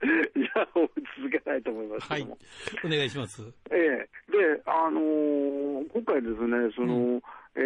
[0.00, 2.26] じゃあ、続けたいと思いますはい。
[2.84, 3.42] お願いします。
[3.70, 4.08] ええ。
[4.30, 7.22] で、あのー、今回ですね、その、うん、
[7.56, 7.60] え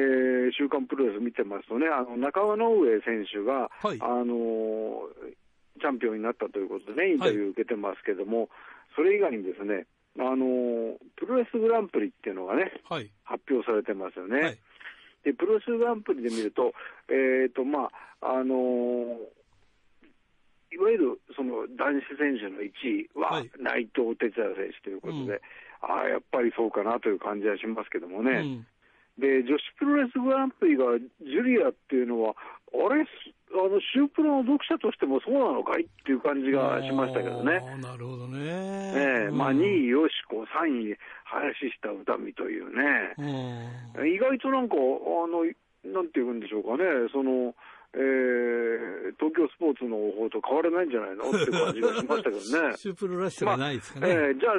[0.48, 5.36] ー、週刊プロレス見てますとね、あの中川直上選手が、はい、あのー
[5.80, 8.48] チャンピオンになったということでね、インタビュー受けてますけども、はい、
[8.94, 9.86] それ以外にですね、
[10.18, 14.40] あのプロレスグランプリっていうのがね、はい、発表されてますよね。
[14.40, 14.58] はい、
[15.24, 16.72] で、プロレスグランプリで見ると、
[17.08, 17.90] えっ、ー、と、ま
[18.20, 19.18] あ、あのー、
[20.74, 25.40] いわゆるその男子選手の1位は内藤哲也選手ということで、うん、
[25.82, 28.30] ああ、やっぱりそうかなという感じはしますけどもね。
[28.32, 28.66] うん
[29.18, 32.34] で、女子プロレスグランプリがジュリアっていうのは、
[32.72, 37.60] あれ、あの、シュープロの読者としてもそうなのかいっていう感じがしましたけどね。
[37.82, 38.38] なるほどね。
[38.40, 43.14] ええー、まあ、2位、よしこ、3位、林下歌美というね。
[44.08, 44.78] 意外となんか、あ
[45.28, 45.44] の、
[45.84, 47.54] なんて言うんでしょうかね、その、
[47.94, 51.28] えー、東京スポーツの方と変わらないんじゃないの？
[51.28, 52.76] って感じがしましたけどね。
[52.80, 54.14] シュープロらしさがないですかね。
[54.14, 54.54] まあ、えー、じゃあ、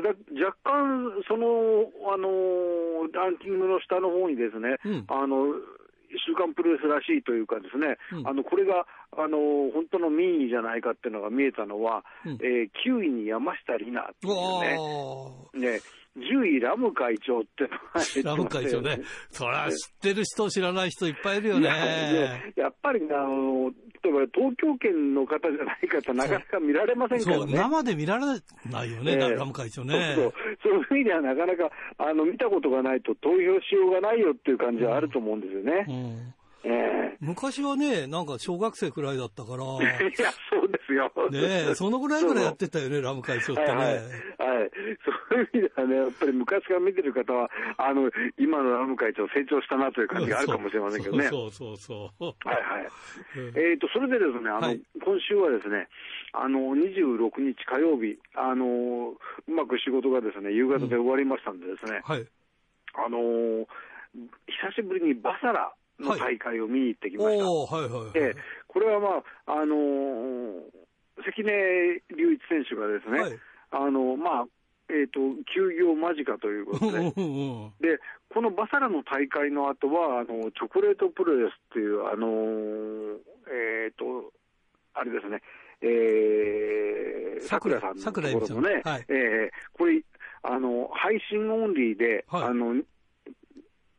[0.46, 5.56] 若干、その、あのー、ランキングの下の方にですね、うん、あの、
[6.26, 8.86] 週刊プロレスらしいというかですね、うん、あのこれが
[9.17, 9.38] あの
[9.74, 15.82] 本当の民意じゃないかっていうのが見えたのは、うん、えー、9位に山下里奈っていうね、ね
[16.17, 19.02] 10位ラム会長ってラム会長ね。
[19.32, 22.54] そりゃ知ってる人、知らない人いっぱいいるよね。
[22.56, 23.71] やっぱりあの、
[24.04, 27.54] 例えば東京圏の方じゃない方、なかなか見られませんからね。
[27.54, 28.26] 生で見られ
[28.69, 30.13] ないよね、えー、ラム会長ね。
[30.15, 35.86] そうそういう意味ではなかなかあの見たことがないと投票しようがないよっていう感じはあると思うんですよね。
[35.88, 36.34] うんうん
[36.65, 39.63] えー、昔はね、なんか小学生くらいだったから。
[39.84, 41.12] いや、そうですよ。
[41.30, 43.67] ねそのぐらいからやってたよね、ラム会長ってね。
[43.67, 44.71] はい、はい、はい。
[45.30, 51.28] そういう意味ではね、やっぱり昔から見てる方は、あの、今のラム会長成長したなという感じがあるかもしれませんけどね。
[51.28, 52.88] そうそうそうはいはい。
[53.56, 55.88] えっ、ー、と、それでですね、あの、はい、今週はですね、
[56.32, 59.13] あの、26日火曜日、あの、
[59.47, 62.26] うまく仕事がですね、夕方で終わりましたんでですね、うん、はい。
[62.95, 63.67] あの、
[64.47, 65.73] 久しぶりにバサラ、
[66.04, 67.46] の大会を見に行ってきました。
[67.46, 68.36] はいはいはい、で
[68.68, 69.08] これはま
[69.48, 70.62] あ、あのー、
[71.26, 73.39] 関根隆一選手がですね、はい、
[73.72, 74.46] あのまあ、
[74.89, 75.20] えっ、ー、と、
[75.54, 77.00] 休業間近ということで、
[77.82, 78.00] で、
[78.34, 83.18] このバサラの大会の後は、あの、チョコレートプロレスっていう、あのー、
[83.86, 84.32] えっ、ー、と、
[84.94, 85.42] あれですね、
[85.82, 90.02] えー、桜さんのところのね、はい、えー、これ、
[90.44, 92.76] あの、配信オンリーで、はい、あの、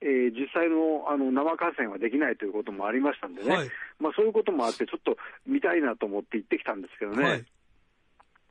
[0.05, 7.25] えー、実際のあの生観戦はできないということもありましたんでね、はい、まあ、そういうこともあって、ちょっと見たいなと思って行ってきたんですけどね。
[7.25, 7.45] はい。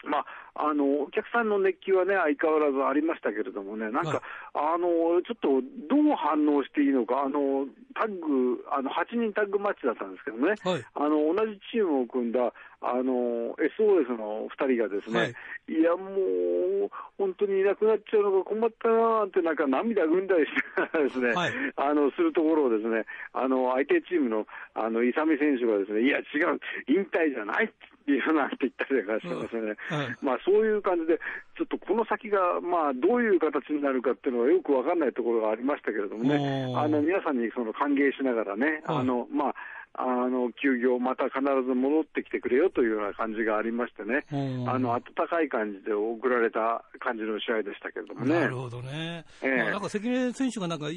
[0.04, 4.20] まあ、あのお客さんの熱気はね、相変わらずありましたけれどもね、なんか、はい、
[4.54, 7.66] あのちょっとどう反応していいのか、あの
[7.98, 15.34] タッグ、あの8人タッグマッチだったんですけどね、はい、あの同じチームを組んだあの SOS の2人がですね、はい、
[15.74, 31.20] いや、もう本当にいなくなっちゃうのが困ったなーって、なんか涙ぐんだりしてですね、はい、あのするところをですね、あの相手チームのあの勇選手がですね、いや、違う、引退じゃないっていうふうなって言ったりとかしてますね、はい、まあそういう感じで、
[31.58, 39.56] ちょっとこの先が、まあ、どういう形になるかっていうのはよくわかんないところがありましたけれどもね、あの皆さんにその歓迎しながらね、あのまあ
[39.96, 44.26] あの休業、また必ず戻ってきてくれよというような感じがありましてね、
[44.68, 48.34] あの温かい感じで送られた感じの試合でしたけれどもね。
[48.34, 49.24] なるほどね。
[49.44, 50.88] えー、まあ、なんか関根選手がなんか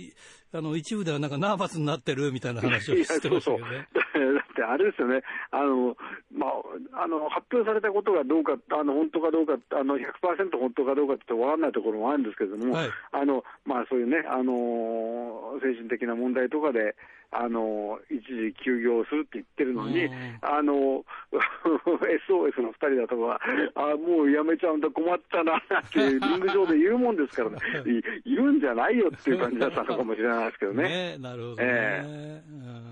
[0.53, 3.87] あの一部ではなんかナーバスになってるみたいな話をしてましたけどね。
[4.35, 5.96] だってあれですよね、あの
[6.33, 16.94] まあ、あの発表されたことがどうか、あの本当かどうか、あの100%本当かどうかって分からないところもあるんですけれども、はい、あのまあ、そういうね、あの精神的な問題とかで、
[17.38, 20.09] あの一時休業するって言ってるのに、
[20.40, 20.72] あの
[22.29, 23.40] SOS の2人だとか、
[23.75, 27.59] あもうやめちゃうんだ、困ったなってリング上で言うもんですからね、
[28.25, 30.83] 言うんじゃないよっていう感じだったのかもしれないですけどね。
[30.83, 32.42] ねなるほど、ね、え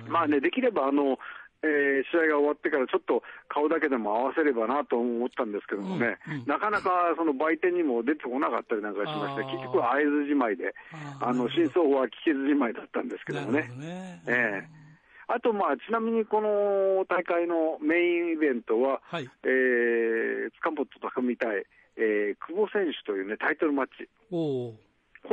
[0.07, 1.19] ー、まあね、できればあの
[1.65, 10.75] えー、試合が終わってからちょっと顔だけでも合わせればなと思ったんですけどもね、うんうん、なかなかその売店にも出てこなかったりなんかしまして、結局は会津じまいで、
[11.21, 13.71] あの真相は聞けずじまいだったんですけどもね。
[13.81, 14.23] ね。
[14.29, 14.85] えー
[15.27, 21.65] あと、まあ、ちなみにこの大会のメインイベントは、はい、えー、塚本匠対、
[21.97, 24.09] えー、久保選手というね、タイトルマッチ。
[24.31, 24.77] こ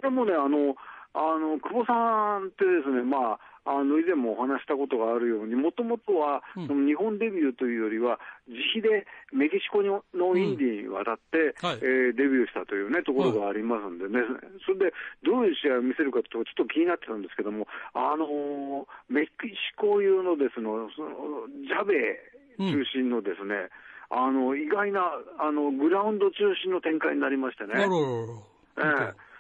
[0.02, 0.76] れもね、あの、
[1.14, 10.02] あの久保さんってですね、まあ、あの以前もお話したことがあるように、もともとは、その日本デビューというよりは、自費でメキシコの
[10.36, 14.30] インディに渡って、うんはい、えー、デビューしたという、ね、ところがありますんでね、はい、
[14.66, 22.18] それでどういう試合を見せるかとちょっと気になってたんですけども、あのー、メキシコ流のですのそのジャベ
[22.58, 23.70] 中心のですね、
[24.10, 27.74] うん、あの意外なあのグラウンド中心の展開になりましてね。
[27.78, 29.31] ええ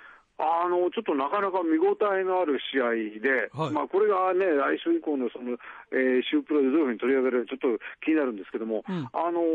[0.41, 5.53] あのちょっとなかなか見応えのある試合で、はい、まあ、これがね、来週以降のその、
[5.93, 9.45] えー、週プロでどういうふうに取り上げられるか、ちょっと気になるんですけども、うん、あの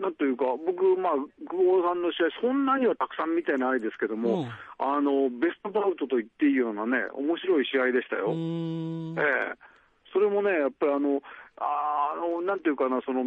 [0.00, 1.12] なんというか、僕、まあ、
[1.48, 8.32] 久保さんの試合、そんなにはたくさん見てないですけども、うん、あのベストバウトと言っていいようなね、面白い試合でしたよ。
[8.32, 9.70] ええ。
[10.12, 11.22] それもね、やっぱりあの、
[11.56, 13.24] あのなんていうかな、その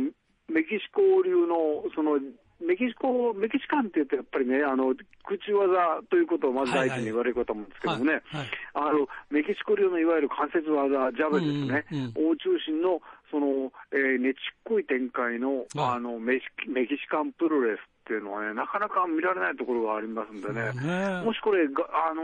[0.49, 2.19] メキシコ流のその
[2.67, 8.21] メキシコ、メキシカンって言うと、やっぱりね、あの空中技ということをまず第一に言われるかと思うんですけどもね、
[8.73, 21.23] あのメキシコ流のいわゆる関節技、ジャブですね、うんうん、大中心のその、えー、ねちっこい展開のあのメメキシカンプロレスっていうのはね、なかなか見られないところがありますんでね、ね。
[21.23, 22.21] もしこれが、あの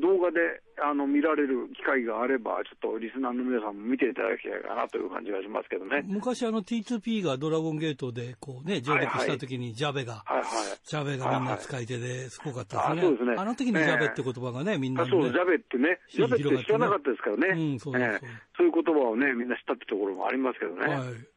[0.00, 0.40] 動画で
[0.82, 6.02] あの見られる機会があれば、ちょっとリスナーの皆さんも見ていただきたいかなという感じがしますけどね。
[6.08, 10.44] 昔、あの T2P がドラゴンゲートでこう、ね、上陸したときに、ジャベが、はいはい、
[10.82, 13.06] ジャベがみんな使い手ですごかったですね。
[13.06, 13.36] はいはい、あね。
[13.38, 18.20] あの時にジャベって言葉がね、みんな、ね、そう、ジャベってね、ジャベって知らなかったですからね、うん、そうそう、えー、
[18.56, 20.88] そういう言葉をね、みんな知ったってところもありますけどね。
[20.88, 21.33] はい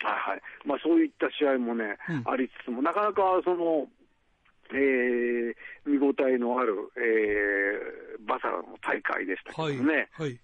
[0.00, 3.88] はいはいまあ、そういった試合もね、うん、ありつつも、なかなかその、
[4.70, 5.54] えー、
[5.86, 10.08] 見応えのある、えー、バサラの大会でしたけどね。
[10.12, 10.40] はい、はい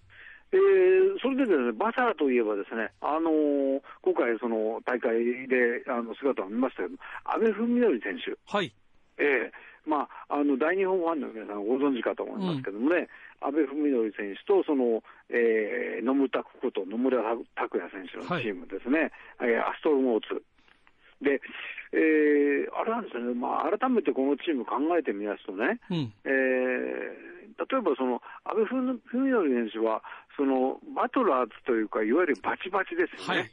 [0.51, 8.37] えー、それでですね、バサラといえばですね、あのー、今回その大会であの姿を見ましたけど、阿部文則選手。
[8.47, 8.71] はい。
[9.17, 9.51] えー、
[9.85, 13.07] まあ、あの、大日本ファンの皆さんご存知かと思いますけどもね、
[13.41, 17.21] うん、阿部文則選手と、その、えー、野村拓こと野村
[17.55, 20.41] 拓也選手のチームですね、はい、えー、アストロモーツ。
[21.21, 21.39] で、
[21.93, 30.03] えー、あれなんですよね、まあ、改めてこのチーム考えてみますとね、うん、えー、例えばその安倍文則選手は、
[30.35, 33.39] そのバトラーズというか、いわゆるバチバチですよね。
[33.41, 33.51] はい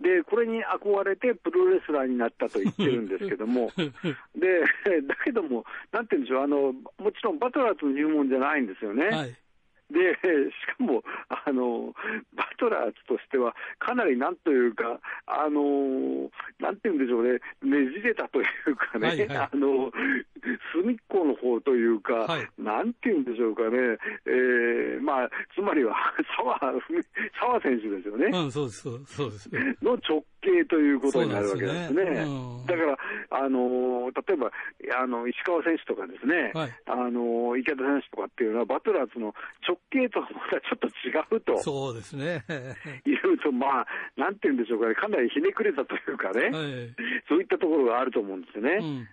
[0.00, 3.70] で、これに憧れてプロレスラーになったと言ってるんですけども、
[4.36, 4.60] で、
[5.02, 9.06] だけども、なんて言うんでしょう、あの、もちろんバトラーズの入門じゃないんですよね。
[9.06, 9.36] はい
[9.90, 10.14] で、
[10.50, 11.94] しかも、あの、
[12.36, 19.90] バトラーズとしては、かなりなんというか、あの、なんていうんでしょうね、ねじれたというかね、はいはい、あの、
[20.72, 25.94] 隅っこの方というか、はい、なんていうんでしょうかね、えー、まあ、つまりは
[26.36, 26.58] 澤、
[27.40, 28.26] 澤選手ですよね。
[28.26, 29.50] うん、そうです、そうです。
[29.82, 32.04] の直系ということになるわけですね。
[32.04, 32.98] ねうん、だから、
[33.30, 34.50] あの、例えば、
[35.00, 39.34] あの、石川選手とかですね、はい、あの、池田選手とかっていうのは、バトラーズの
[39.66, 41.58] 直系とはまたちょっと違うと。
[41.62, 42.44] そうですね。
[43.04, 43.86] 言うと、まあ、
[44.16, 46.94] なんて言うんでしょうかね、かなりひねくれたというかね、はい、
[47.28, 48.78] そういったところがあると思うんですよね。
[48.80, 49.08] うん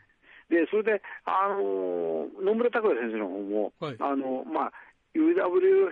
[0.49, 4.73] で、それで、あの野村拓也先生の方も、はい、あの、まあ、
[5.15, 5.91] UWF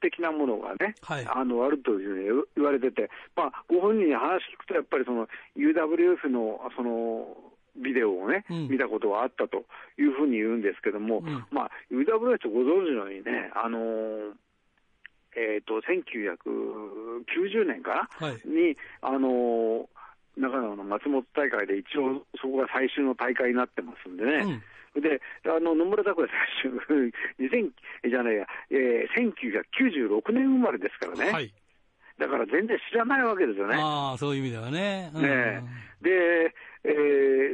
[0.00, 7.36] 的なものがね、はい、あのあるというふうに言われてて、まあ、ご本人に話聞くと、やっぱりその UWF のその
[7.76, 9.64] ビデオをね、うん、見たことがあったと
[9.98, 14.32] いうふうに言うんですけども、うん、まあ、UWF とご存知のようにね、あのー
[15.36, 19.86] えーと、1990年かな、はい、に、あのー、
[20.36, 24.62] 長野の松本大会で一応そこが最終の大会になってますんでね、
[24.94, 26.32] うん、で、あの野村拓也
[26.62, 26.72] 選
[27.38, 27.70] 手、 2000
[28.10, 31.32] じゃないや、えー、1996年生まれですからね。
[31.32, 31.52] はい
[32.18, 33.76] だから全然知らないわけですよね。
[33.78, 35.10] ああ、そういう意味ではね。
[35.14, 35.62] うん、ね
[36.02, 36.88] で、え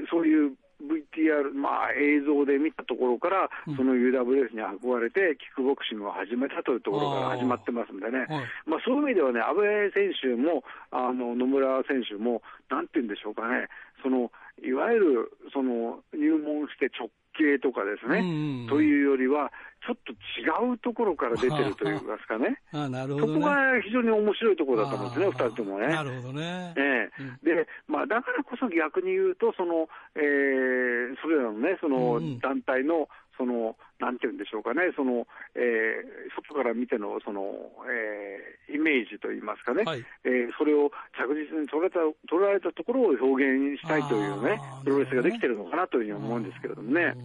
[0.04, 8.26] ー、そういう VTR、まあ、映像で見たところから、その UWF に憧れて、キックボクシングを始めたというところから始まってますんでね、
[8.66, 13.68] まあ、そういう意味ではね、阿部選手も、あの野村選手も、なんて言うんでしょうかね、
[14.02, 17.08] そのいわゆるその入門して直
[17.40, 19.50] 系とかですね、うんうん、というよりは、
[19.86, 25.86] ちょっと違うところから出てるといいますかね、 あなるほど、ね、そこが非常に面白いところだと思うんですね、二人ともね。
[25.88, 26.74] なるほどね。
[26.76, 33.08] ええ、うん、で、まあ、だからこそ逆に言うと、その、えー、それらのね、その団体の、
[33.40, 35.24] その、なんていうんでしょうかね、その、
[35.56, 37.40] えー、外から見ての、その、
[37.88, 47.16] えー、イメージといいますかね、はい、えー、それを着実に捉えた、捉えられたところを表現したいというね、プロレスができてるのかなというふうに思うんですけれどもね。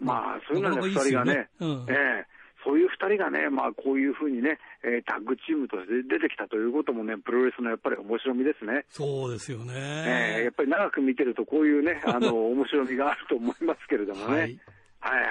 [0.00, 2.34] まあ、そういうのはね、二人がね、うん、えー
[2.64, 8.86] そういう2人がね、まあ、こういうふうにね、えー、タッグチームとして出てきたということもね、プロレスのやっぱり面白みですね。
[8.88, 9.74] そうですよね。
[9.76, 14.40] えー、やっぱり長く見てると、こういうね、あの、 面白みがあると思いますけれどもね。
[14.40, 14.58] はい、
[15.04, 15.30] はい、はい。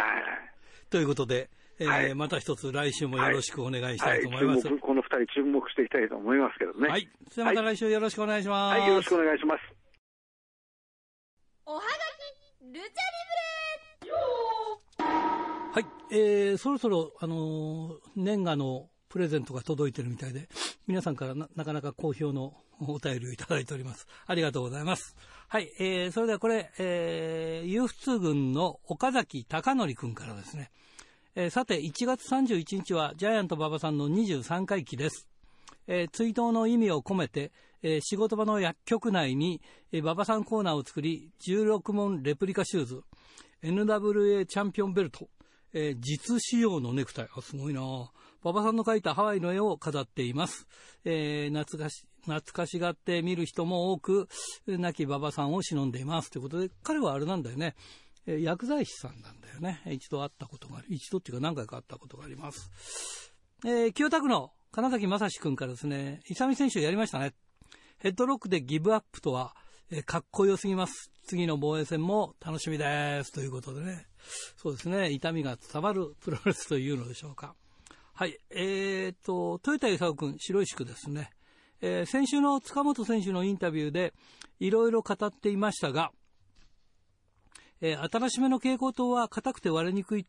[0.92, 1.50] ということで、
[1.80, 4.68] えー、はい、また一つ来週もよろしくお願いしたいと思います。
[4.68, 6.88] はいはい、この二人注目していきたいと思いますけどね。
[6.88, 7.10] はい。
[7.32, 8.80] それまた来週よろしくお願いします。
[8.80, 9.62] はい、よろしくお願いします。
[11.66, 11.86] おはが
[12.62, 12.90] き、ルチャリ
[14.92, 15.14] ブレ
[15.74, 20.48] はい、えー、そろそろ、あのー、年賀のプレゼントが届いてるみたいで、
[20.86, 24.08] 皆さんからなかなか好評のお便りをいただいております。
[24.26, 25.16] ありがとうございます。
[25.48, 30.72] はい、えー、それではこれ、えー、ユフツ軍の岡崎隆則君からですね。
[31.36, 35.28] えー、さて、1月31日はジャイアント馬場さんの23回忌です。
[35.88, 37.52] えー、追悼の意味を込めて、
[37.82, 39.62] えー、仕事場の薬局内に、
[39.92, 43.04] えー、馬場さんコーナーを作り、16問レプリカシューズ、
[43.62, 45.28] NWA チャンピオンベルト、
[45.74, 47.30] えー、実仕様のネクタイ。
[47.36, 47.82] あ、すごいな
[48.44, 50.68] 馬場さんの描いたハワイの絵を飾っています。
[51.06, 54.28] えー、懐かし、懐かしがって見る人も多く、
[54.68, 56.30] 亡き馬場さんを忍んでいます。
[56.30, 57.76] ということで、彼はあれなんだよね。
[58.26, 59.82] えー、薬剤師さんなんだよね。
[59.86, 60.88] 一度会ったことがある。
[60.90, 62.70] 一度っていうか何回か会ったことがあります。
[63.66, 67.34] えー、清田区の金崎正史君からですね、勇選手やりましたね。
[68.00, 69.56] ヘッドロックでギブアップとは、
[69.90, 71.12] えー、かっこよすぎます。
[71.26, 73.32] 次の防衛戦も楽しみです。
[73.32, 74.06] ということでね。
[74.58, 75.12] そうですね。
[75.12, 77.56] 痛みが伝わるプロレスというのでしょうか。
[78.16, 78.38] はい。
[78.52, 81.32] えー、と、豊田勲君、白石区ですね。
[81.82, 84.14] えー、先週の塚本選手のインタビューで、
[84.60, 86.12] いろいろ語っていましたが、
[87.82, 90.26] えー、新しめの蛍光灯は硬くて割れにくいっ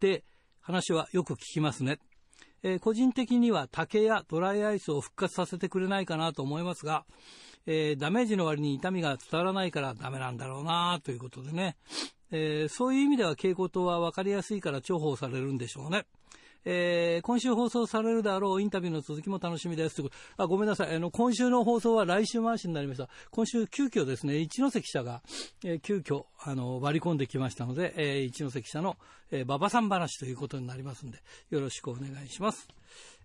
[0.00, 0.22] て
[0.60, 1.98] 話はよく聞きますね。
[2.62, 7.06] えー、個人的には竹やドライアイスを復活させてくれないかなと思いますが、
[7.64, 11.78] えー、ダメージの割に痛みが伝わらないからダメなんだろうなということでね、
[12.30, 16.04] えー、そういう意味では蛍光灯は分かりやすいから重宝されるんでしょうね。
[16.64, 20.10] えー、今週放送されるであろうインタビューの続きも楽しみですと。
[20.36, 20.94] あごめんなさい。
[20.94, 23.08] あの、今週の放送は来週回しになりました。
[23.30, 25.22] 今週急遽ですね、一関社が、
[25.64, 28.96] えー、急遽、あの、割り込んできましたので、えー、一関社の、
[29.30, 31.18] えー、馬場さん話ということになりますんで、
[31.50, 32.68] よろしくお願いします。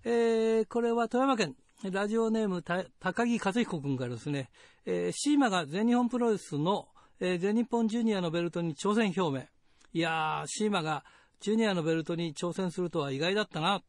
[0.03, 4.49] えー、これは富山県、ラジオネーム高木和彦君からですね、
[4.85, 6.87] えー、シーマが全日本プロレスの、
[7.19, 9.45] えー、全日本ジュニアのベルトに挑戦表明。
[9.93, 11.03] いやー、シーマが
[11.45, 13.83] ジュニアのベルトに挑戦するとは意外だったな。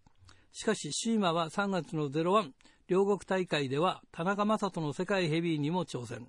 [0.53, 2.51] しかし、シーマは3月の01、
[2.87, 6.29] 両国大会では田中将人の世界ヘビーにも挑戦。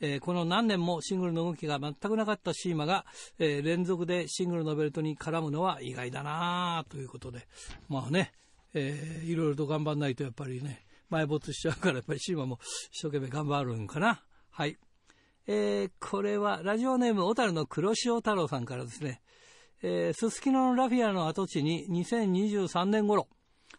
[0.00, 3.06] えー、この何年もシングルの動きが全くなかったシーマが、
[3.38, 7.48] えー、連続でシングルのベルトに絡むのは意外だなということで、
[7.88, 8.32] まあね、
[8.74, 12.58] えー、いろいろと頑張んないとやっぱりね、埋没しちゃうから、やっぱりシーマも
[12.92, 14.22] 一生懸命頑張るんかな。
[14.50, 14.76] はい。
[15.46, 19.22] えー、これは、ラジオネーム、小樽の黒潮太郎さんからですね、
[19.82, 23.28] えー、すすきののラフィアの跡地に2023年頃、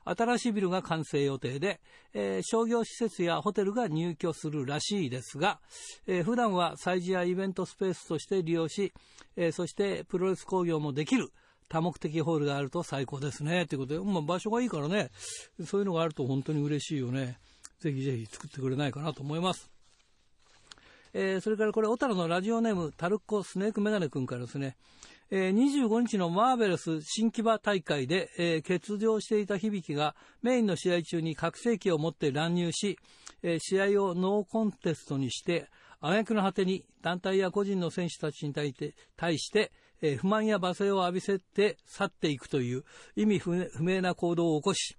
[0.03, 1.79] 新しいビルが完成予定で、
[2.13, 5.59] えー、商業施設やホテルが入居するらしいですが、
[6.07, 8.91] えー、普段は催事やイベントスペースとして利用し、
[9.35, 11.29] えー、そしてプロレス工業もできる
[11.69, 13.65] 多目的ホールがあると最高ですね。
[13.65, 15.09] ということで、まあ、場所がいいからね、
[15.65, 17.37] そういうのがあると本当に嬉しいよね。
[17.79, 19.71] ぜひぜひ作ってくれないかなと思います。
[21.13, 24.77] えー、それからこれ、小樽のラジオネーム、タルコスネークメガネ君からですね、
[25.33, 32.99] えー、25日のマーベルス新木場大会で、えー、欠場していた響がメインの試合中に拡声器を持って乱入し、
[33.41, 35.69] えー、試合をノーコンテストにして、
[36.01, 38.73] 挙句の果てに団体や個人の選手たちに対
[39.39, 39.71] して、
[40.01, 42.83] えー、不満や罵声を浴びせて去っていくという
[43.15, 44.97] 意味不明な行動を起こし、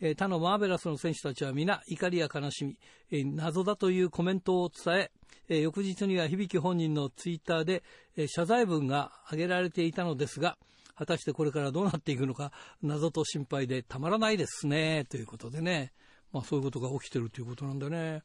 [0.00, 2.78] えー、他のマーベラスの選手たちは皆怒りや悲しみ、
[3.12, 5.10] えー、謎だというコメントを伝え、
[5.48, 7.82] え、翌日には響本人のツイッターで、
[8.16, 10.58] え、謝罪文が挙げられていたのですが、
[10.94, 15.92] 果たしてこれからどうなっていくのか、謎と心配でたまらないですね、ということでね。
[16.32, 18.22] まあそういうことが起きてるということなんだね。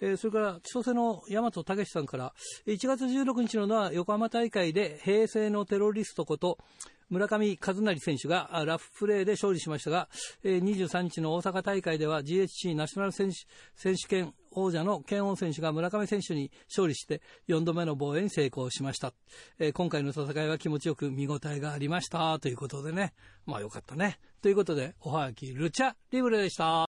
[0.00, 2.32] えー、それから、千歳の大和武さんから、
[2.66, 6.58] 1月16日ののは横浜大会で平成のテロリストこと
[7.12, 10.08] 村上和成選手がラフプレーで勝利しましたが、
[10.44, 13.36] 23日の大阪大会では GHC ナショナル選手
[13.76, 19.12] 選手権王者の健王選手が村上選手に勝利して4度目の防衛に成功しました。
[19.74, 23.12] 今回の戦いは気持ちよく見応えがありましたということでね。
[23.44, 24.18] まあよかったね。
[24.40, 26.86] ということで、おはがきルチャリブレでした。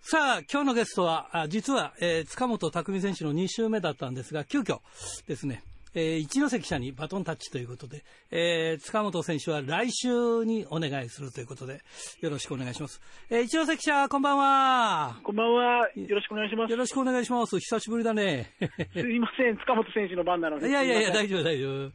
[0.00, 4.80] さあ、今日のゲストは、あ実は、えー、塚本匠選手の2週目だったんですが、急遽
[5.28, 5.62] ですね、
[5.98, 11.80] えー、一関社にバトンタッチということで、えー、塚本選手は来週にお願いするということで、
[12.20, 13.00] よろしくお願いします。
[13.30, 15.16] えー、一関社、こんばんは。
[15.22, 15.88] こんばんは。
[15.96, 16.70] よろしくお願いします。
[16.70, 17.58] よろしくお願いします。
[17.58, 18.52] 久しぶりだね。
[18.92, 20.68] すいません、塚本選手の番なので。
[20.68, 21.92] いやいやいや、大丈夫、大丈夫。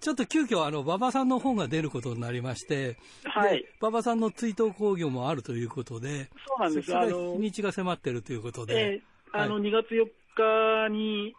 [0.00, 3.66] ちょっと急遽あの、馬場さんの方が出ることになりまして、はい。
[3.80, 6.96] 馬場さんの追悼興行もあるということで、そうなんです。
[6.96, 8.80] あの、日にちが迫ってるということで。
[8.80, 10.06] えー、あの、はい、2月4
[10.36, 11.34] 日に、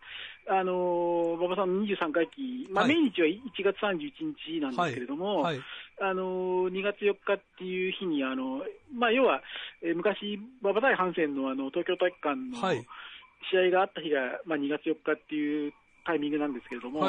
[0.47, 5.57] あの馬場さんの23回忌、まあ、命日は1月31日なんですけれども、はい。
[5.57, 5.63] はい、
[6.01, 8.61] あの2月4日っていう日に、あの
[8.93, 9.41] まあ、要は、
[9.81, 12.83] えー、昔、馬場対ハンセンのあの東京体育館の
[13.51, 15.73] 試合があった日が、まあ、2月4日っていう
[16.05, 17.01] タイミングなんですけれども、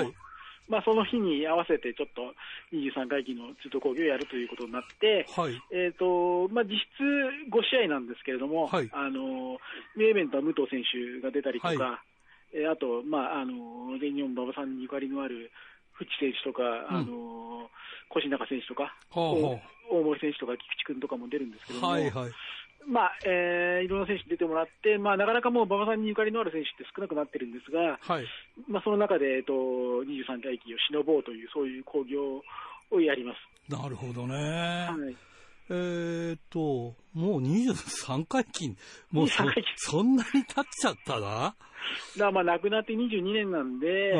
[0.68, 2.34] まあ、その日に合わせてちょっと
[2.74, 7.04] 23回忌の中途講義をやるということになって、はい、えーとまあ、実質
[7.52, 9.58] 5試合なんですけれども、はい、あの
[9.94, 12.15] メーベンとは武藤選手が出たりとか、はい、
[12.52, 15.50] えー、あと、まあ、あの全日本馬場さんにゆかりのある
[15.98, 17.70] 淵選手とか、うん、あの
[18.16, 19.58] 越中選手とか、大
[20.02, 22.30] 森選手とか菊池君とかも出るんですけども、はいはい、
[22.86, 28.24] まあえー、いろんな選手出てもらって、まあ、なかなかもう馬場さんにゆかりのある選手って少なくなってるんですが、はい。
[28.68, 32.42] まあ、その中で、えっと、23回忌をしのぼうという、そういう興行
[32.90, 33.72] をやります。
[33.72, 34.34] なるほどね。
[34.86, 35.25] はい
[35.68, 38.76] えー、っと、もう23回忌、
[39.10, 39.42] もうそ
[39.76, 41.54] そんなに経っちゃったな？
[42.16, 44.14] だまあ亡くなって22年なんで、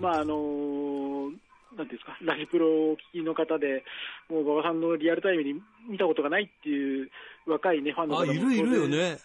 [0.00, 1.30] まああのー、
[1.76, 3.84] なんていうんですか、ラジプロをお聞きの方で、
[4.28, 5.54] もう馬場さんのリアルタイムに
[5.88, 7.10] 見たことがないっていう
[7.46, 9.18] 若いね、ファンの方もいるいるよね。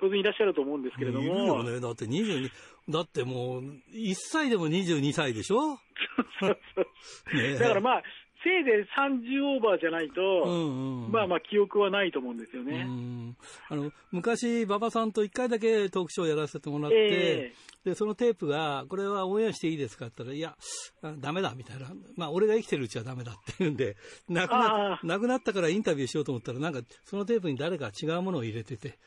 [0.00, 1.24] 当然いらっしゃると思うんですけれども。
[1.24, 1.80] いるよね。
[1.80, 2.50] だって22、
[2.88, 3.62] だってもう、
[3.94, 5.78] 1歳でも22歳でしょ？
[7.32, 8.02] ね、だからまあ、
[8.44, 12.86] せいぜい30オーバーじゃないと、うんうん、まあまあ記憶はないと思うんですよね。
[13.68, 20.56] あの昔、馬場さんと1回だけトークショーやらせてもらって、えー、でそのテープが、これはオンエアしていいですかって言ったら、いや、
[21.18, 23.96] だめだみたいな、まあ、俺が生きてるうちはだめだって言うんで、
[24.28, 28.98] 亡くな亡くなったからインタビューしようと思ったら、なんかそのテープに誰か違うものを入れてて、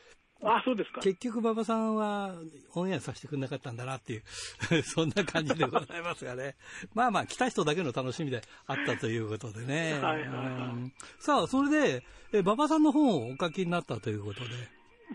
[0.42, 1.00] あ、そうですか。
[1.00, 2.34] 結局、馬場さんは
[2.74, 4.22] オンエアさせてくれなかったんだなっていう
[4.84, 6.56] そんな感じでございますがね。
[6.94, 9.94] まあまあ、来た人だけの楽しみであったということでね。
[9.94, 14.50] はいはいはい、さあ、それで、え馬場さんの本をお書きになったということで。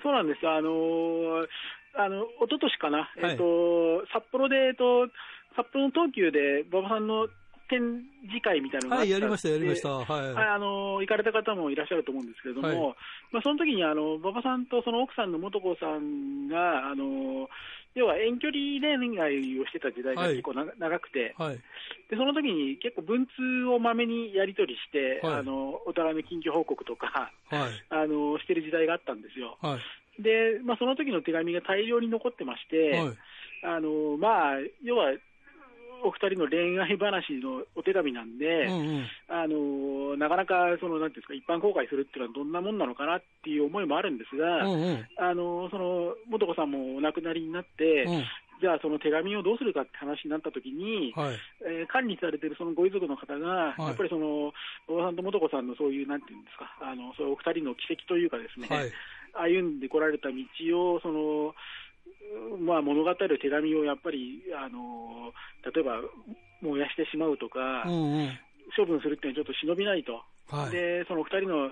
[0.02, 0.48] そうなんです。
[0.48, 1.48] あのー、
[1.96, 5.08] あの、一昨年かな、はい、えっ、と、札幌で、えっと、
[5.56, 7.28] 札幌の東急で馬場さんの
[7.72, 9.90] 展示会みたいなのがあはい、やりました、やりました。
[9.90, 10.34] はい。
[10.34, 12.96] はい、あの、行かれた方もいらっしゃると思うんですけれども、はい、
[13.32, 17.48] まあ、その時に、あの、馬場さんとその奥さんの素子さんが、あの、
[17.96, 21.56] 要は遠距離恋愛をしてた時代が結構な、はい、長くて、はい、
[22.10, 29.58] で、その時に結構文通をまめにやり取りして、はい、あの、お互いの近況報告とか、はい、 あの、してる時代があったんですよ。
[29.62, 29.80] は
[30.20, 33.18] い、で、まあ、その時の手紙が大量に残ってまして、はい、
[33.64, 35.12] あの、まあ、要は、
[36.04, 48.24] お二人の恋愛話のお手紙なんで、うんうん、あのなかなかそのなんていうんですか一般公開するっていうのはどんなもんなのかなっていう思いもあるんですが、うんうん、あのその元子さんもお亡くなりになって、うん。
[48.62, 51.36] じゃあ、その手紙をどうするかって話になったときに、はい、
[51.66, 54.54] えー、管理されてるそのご遺族の方が、はい、やっぱりその、
[54.88, 58.86] 馬場さんと素子さんのそういう、なんていうんですか、あのそういうお二人の奇跡というかですね、は
[59.50, 60.38] い、歩んでこられた道
[60.94, 61.56] を、その、
[62.60, 66.02] まあ、物語る手紙をやっぱり、あの例えば
[66.62, 68.30] 燃やしてしまうとか、うんうん、
[68.76, 71.72] 処分するっていうのはちょっと忍びないと、はい、でその2人の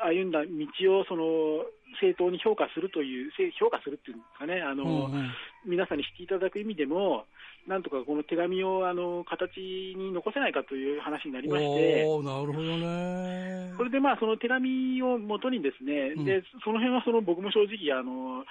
[0.00, 1.66] 歩んだ道をその
[2.00, 5.30] 正当に評価するという、評価するっていうんですかね、あの、うんうん、
[5.66, 7.24] 皆さんに知っていただく意味でも、
[7.66, 9.60] なんとかこの手紙をあの形
[9.96, 13.74] に残せないかという話になりまして、なるほどね。
[13.76, 18.44] それでまあその手紙をもとにですね、うん、でその辺はその僕も正直あの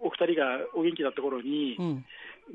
[0.00, 2.04] お二人がお元気だった頃に、うん、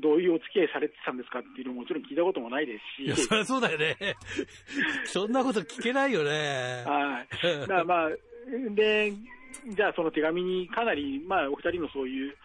[0.01, 3.05] どういうお付き合いされてたんですかっていうのももちろん聞いたこともないですし。
[3.05, 3.97] いや、そりゃそうだよね。
[5.05, 6.83] そんなこと聞けないよね。
[6.85, 7.59] はい。
[7.61, 8.09] だからまあ、
[8.75, 9.13] で、
[9.69, 12.35] じゃあその手紙にかなり、まあお二人のそういう、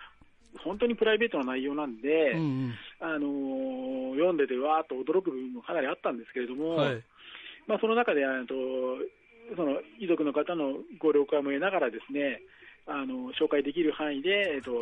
[0.59, 7.03] 本当にプライベートな内容なんで、うんうん、あのー、読んでてわーっと驚く部分もかなりあったんですけれども、はい、
[7.67, 8.55] まあその中で、と
[9.57, 12.43] その遺族の方のご了解も得ながらですね、
[12.91, 14.73] あの紹介できる範囲で、えっと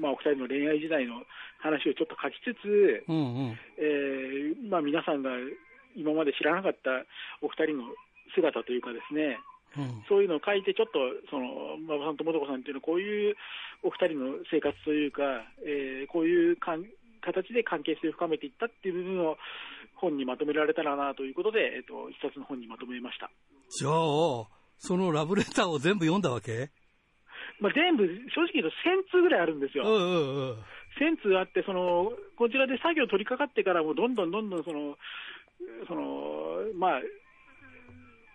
[0.00, 1.22] まあ、お二人の恋愛時代の
[1.62, 5.30] 話をちょっと書きつつ、うんうん、えー、まあ、皆さんが
[5.94, 7.06] 今まで知らなかった
[7.40, 7.84] お二人の
[8.34, 9.38] 姿というかですね、
[9.76, 10.98] うん、そういうのを書いて、ちょっと
[11.30, 13.36] その馬場さんと素子さんっていうのは、こういう
[13.84, 15.22] お二人の生活というか、
[15.62, 16.84] えー、こういうかん
[17.22, 19.36] 形で関係性を深めていったっていう部分を
[19.94, 23.30] 本にまとめられたらなということで、えっと、一冊の本にまとめました。
[23.70, 26.70] じゃあ、そのラブレターを全部読んだわけ？
[27.60, 28.02] まあ、全部、
[28.34, 28.74] 正直言うと
[29.14, 29.86] 1000通ぐらいあるんですよ。
[29.86, 30.58] うんうんうん、
[30.98, 34.98] 1000通あって、その、こちらで作業取り掛かってからも、どんどんどんどん、その、
[35.86, 37.00] その、まあ、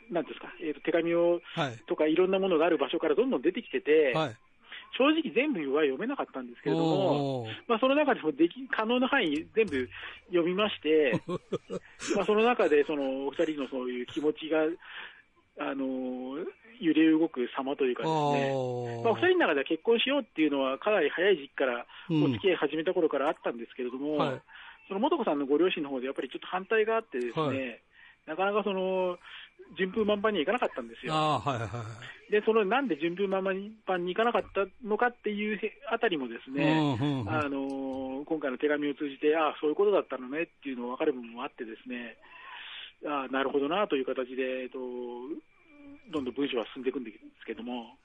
[0.10, 4.38] なんですか、えーと、手紙を、はい、とかいろんなものがある場所からどんどん出てきてて、はい、
[4.98, 9.90] 正直全部は読めなかったんですけれども、まあ、その中でもでき可能な範囲全部
[10.28, 11.20] 読みまして、
[12.16, 14.64] まあその中でそのお二人のそういう気持ちが
[15.60, 16.38] あの
[16.80, 18.54] 揺れ動く様というかですね、
[19.04, 24.42] まあ、お二人の中では結婚しようっていうのは、かなり早い時期からお付き合い始めた頃からあったんですけれども、うんはい、
[24.88, 27.82] その素子さんのご両親の方でやっぱりちょっと反対があってですね、はい、
[28.28, 29.18] なかなかその、
[29.78, 31.14] 順風満帆にはいかなかったんですよ。
[31.14, 31.66] はいは
[32.30, 35.60] い、で、そのなんで順風満帆にいかなかったのかっていう
[35.92, 42.16] あたりもですね、うんうんうん、あの今回の手紙を通じて、ああ、そういうことだったのねっていうのが分かる部分もあってですね、
[43.06, 44.80] ああ、なるほどなという形で、えっと、
[46.12, 47.98] どんどん文章は進んでいくんですけども。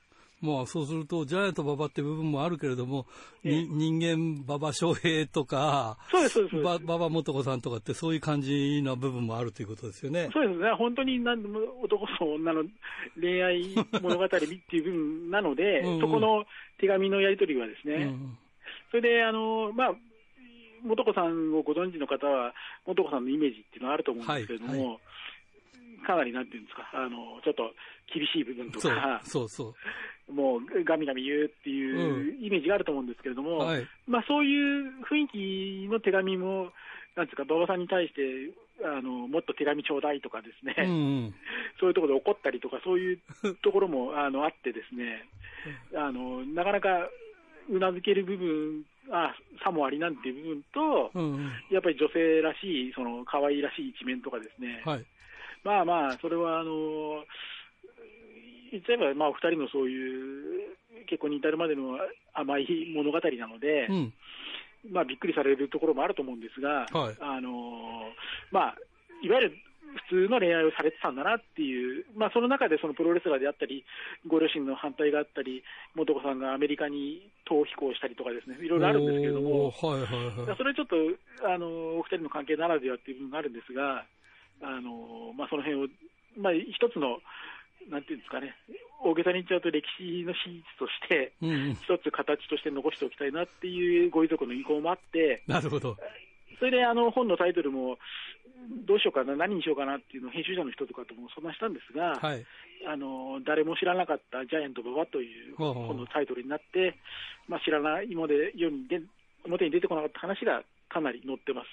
[0.42, 3.06] まあそうすると、ジャイアント馬場って部分もあるけれども、
[3.44, 6.56] え人間馬場翔平とか、そうです、そうです。
[6.56, 10.30] 馬場素子さんとかって、そういう感じな部分もあるということですよね。
[10.32, 10.72] そうですね。
[10.76, 12.64] 本当に何でも男と女の
[13.20, 13.62] 恋愛
[14.02, 14.36] 物語って
[14.76, 16.44] いう部分なので、うんうん、そこの
[16.80, 18.38] 手紙のやり取りはですね、うん、
[18.90, 19.94] それで、あの、まあ、
[20.82, 22.52] 素子さんをご存知の方は、
[22.86, 24.98] 素子さんのイメージっていうのはあると思うんですけれども、はいはい。
[26.06, 27.70] かなりなんていうんですか、あのちょっと
[28.12, 29.74] 厳しい部分とか、そうそ
[30.28, 36.72] うもうガミガミ言うっていうイメージがあると思うんですけれども、うんはい、まあ、そういう雰囲気の手紙も、
[37.16, 38.20] なんですか、馬場さんに対して
[38.84, 41.34] あの、もっと手紙ちょうだいとかですね、うんうん、
[41.78, 43.18] そういうところで怒ったりとか、そういう
[43.62, 45.28] ところもあのあってですね、
[45.94, 47.08] あのなかなか
[47.70, 55.04] うなずける部分、あさもありなんていう部分と、うんうん、やっぱり女性らしい、その可愛らしい一面とかですね、はい、
[55.64, 57.24] まあまあ、それはあの
[58.70, 61.98] 言っちゃえば、まあ、お二人のそういう結婚に至るまでの
[62.32, 64.12] 甘い物語なので、うん、
[64.90, 68.08] まあ、びっくりされるところもあると思うんですが、はい、あの
[68.50, 68.76] まあ、
[69.22, 69.56] いわゆる
[70.08, 73.84] 普通の恋愛をされてたんだなっていう、まあ、その中でそのプロレスラーであったり、
[74.26, 75.62] ご両親の反対があったり、
[75.96, 80.96] 素子さんがアメリカに逃避行したりとかですね、いろいろあるんですけれども、はいはいはい、それちょっと
[81.46, 81.66] あの
[81.98, 84.04] お二人の関係ならではっていう部分があるんですが、
[84.62, 85.86] あのまあ、その辺を、
[86.38, 87.18] まあ、一つの、
[87.90, 88.54] なんていうんですかね、
[89.04, 91.32] 大げさに言っちゃうと歴史の史実として、
[91.82, 95.96] 一つ形として残しておきたいなっていうご遺族の意向もあって、なるほど。
[96.58, 97.98] それであの本のタイトルも、
[98.86, 102.44] どうしようかな、何にしようかなっていうのを編集者の人とかとも相談したんですが、はい、
[102.86, 106.98] あの誰も知らなかったジャイアント馬場という本のタイトルになって、
[107.48, 109.00] まあ、知らない今まで世にで
[109.44, 111.68] 表に出てこなかった話がかなり載ってます。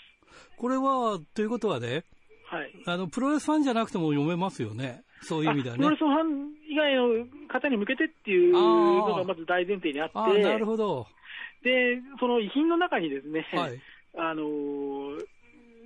[0.57, 2.03] これは、ということはね、
[2.45, 5.79] はい、あのプロレスファンじゃなくても読めますよね、そういう意味ではね。
[5.79, 11.07] プロレスファン以外の方に向けてっていうのがまず大前提にあって、なるほど。
[11.63, 13.81] でその遺品の中にですね、はい、
[14.17, 14.43] あの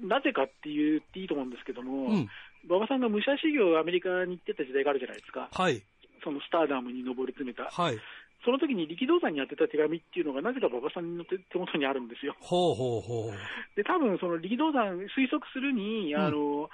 [0.03, 2.29] なぜかって言っていいと思うんですけども、うん、
[2.67, 5.81] 馬場さんが武者修行をアメリカに行ってた時代があるじゃないですか、はい、
[6.23, 7.69] そのスターダムに上り詰めた。
[7.71, 7.99] はい。
[8.43, 12.35] その時に力道山に宛てた手紙っていうのが、なぜか馬場さんの手元にあるんですよ。
[12.41, 13.33] ほうほうほう。
[13.75, 16.69] で、多分その力道山、推測するに、あの、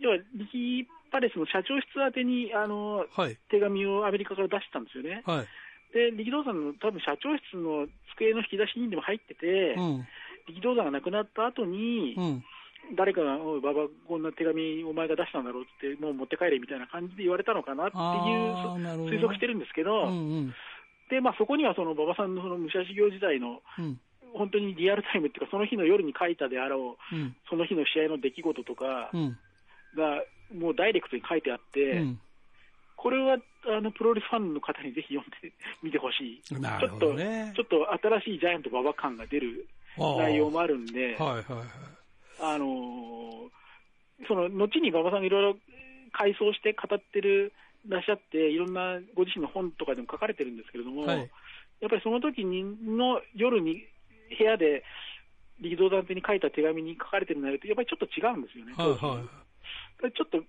[0.00, 5.22] 要は力パレスの社長室宛てにあの、はい、手紙をアメリカから出したんですよね。
[5.24, 5.46] はい、
[5.94, 10.06] で、力道山の多分社長室の机の引き出しにでも入ってて、うん、
[10.48, 12.44] 力道山が亡くなった後に、うん
[12.94, 20.54] 誰かが、おい、馬場、こんな手紙お前が出したんだろうって、もう持って帰れみたいな感じで言われたのかなっていう推測してるんですけど、うんうん、
[21.10, 23.62] で、まあ、そこにはその馬場さんのその武者修行時代の、
[24.34, 29.10] 本当にリアルタイムっていうか、その日の夜に書いたであろう、うん、その日の試合の出来事とか
[29.96, 30.22] が、
[30.54, 32.20] もうダイレクトに書いてあって、うん、
[32.96, 39.66] これはあのプロレスファンの方にぜひ読んでみてほしい、ね、ちょっと、ちょっと新しいジャイアント馬場感が出る
[39.98, 41.42] 内容もあるんで、はいはいはい、
[42.40, 45.56] あのー、その後に馬場さんがいろいろ
[46.12, 47.52] 回想して語ってる
[47.88, 51.18] らっしゃって、いろんなご自身の本とかでも書かれてるんですけれども、はい、
[51.80, 53.84] やっぱりその時にの夜に
[54.36, 54.82] 部屋で
[55.60, 58.72] 力道山手に書いた手紙に書かれてる内容って、やっぱりちょっと違うんですよね。
[58.76, 60.42] はいはい、ちょっと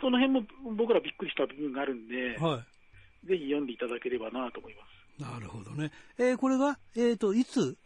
[0.00, 0.42] その辺も
[0.76, 2.64] 僕らびっくりした部分があるんで、は
[3.24, 5.00] い、ぜひ読んでいただければなと思います。
[5.20, 5.92] なるほどね。
[6.18, 7.76] えー、これが、えっ、ー、と、いつ、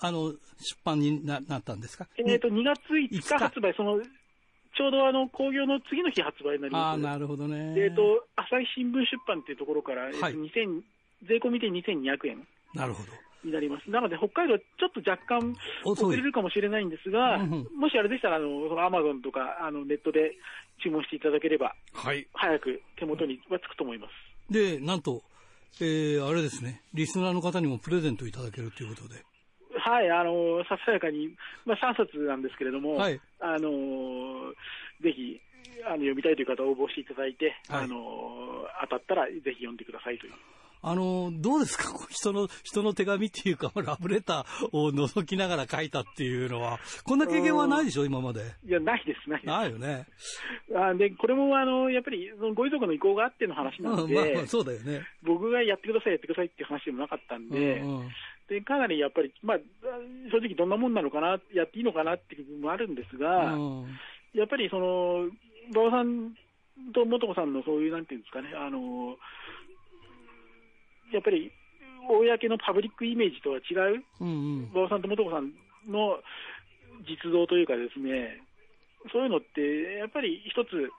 [0.00, 0.38] あの、出
[0.84, 2.06] 版にななったんですか？
[2.16, 6.94] えっ、ー、と、2月5日発売、その、ちょうどあの興行の次の日発売になります。
[6.94, 7.74] あなるほどね。
[7.76, 10.82] えっ、ー、と、朝日新聞出版っていうところから、はい、2000
[11.28, 12.46] 税込みで2200円。
[12.74, 13.08] なるほど。
[13.44, 13.90] になります。
[13.90, 20.36] なので、北海道、ちょっと若干遅れるかもしれないんですが、もしあれでしたら、あのアマゾンとか、あの、ネットで
[20.82, 22.26] 注文していただければ、はい。
[22.34, 24.52] 早く手元にはつくと思います。
[24.52, 25.22] で、なんと、
[25.80, 29.24] えー、あれですね、リスナーの方にもプレゼントいただけるということで。
[29.78, 34.52] はい、あのささやかに、まあ、3冊なんですけれども、はい、あの
[35.00, 35.40] ぜひ
[35.86, 37.96] あの読みたいという方、応募していただいて、はい、あの
[38.82, 40.32] 当たったらぜひ読んでくださいという。
[40.82, 41.90] あの、どうですか？
[42.10, 48.40] 人の、人の手紙っていうか、ラブレターを覗きながら書いたっていうのは、こんな経験はないでしょ、今まで。
[48.66, 49.48] いや、ないです、ないです。
[49.48, 50.06] ないよね。
[50.74, 55.06] あで、これも、あの、やっぱり、そのご遺族の意向があっての話なんで、 うんまあ、そうだよね。
[55.22, 58.08] 僕がやってください、やってくださいっていう話でもなかったんで、うんうん
[58.48, 59.58] でかなりやっぱり、まあ、
[60.32, 63.86] 正直どんなもんなのかな、やっていいのかなっていう部分もあるんですが、うん、
[64.34, 65.30] やっぱりその、
[65.72, 66.34] 馬場さん
[66.92, 69.16] と素子さんのそういう、なんていうんですかね、あの
[71.12, 71.52] やっぱり
[72.08, 75.52] 公のパブリックイメージとは違う、馬、う、場、ん、さんと素子さん
[75.90, 76.18] の
[77.06, 78.40] 実像というかですね、
[79.12, 80.90] そういうのって、やっぱり一つ、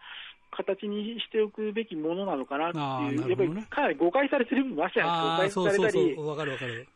[0.52, 6.16] 形にしておくべきものなのかなっていう、ね、やっぱりかなり誤解されてる部分もあるじゃないですか、誤解されたり。
[6.16, 6.88] わかるわかる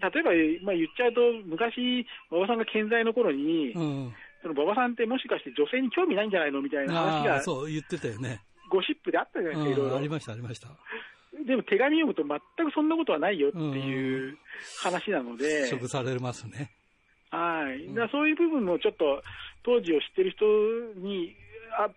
[0.00, 8.40] 例えば、まあ、言っちゃうと、昔、馬場さんが健在の頃に、うん、その馬場さんってもしかして女性に興味ないんじゃないのみたいな話が、そう言ってたよね。
[8.70, 9.96] ゴシップであったじゃないですか、いろいろ。
[9.98, 10.68] ありました、ありました。
[11.46, 14.38] でも手紙読むと全くそんなことはないよっていう
[14.82, 15.68] 話なので。
[15.68, 16.70] 食されますね。
[17.30, 17.94] はい。
[17.94, 19.22] だそういう部分もちょっと
[19.64, 20.44] 当時を知ってる人
[21.00, 21.34] に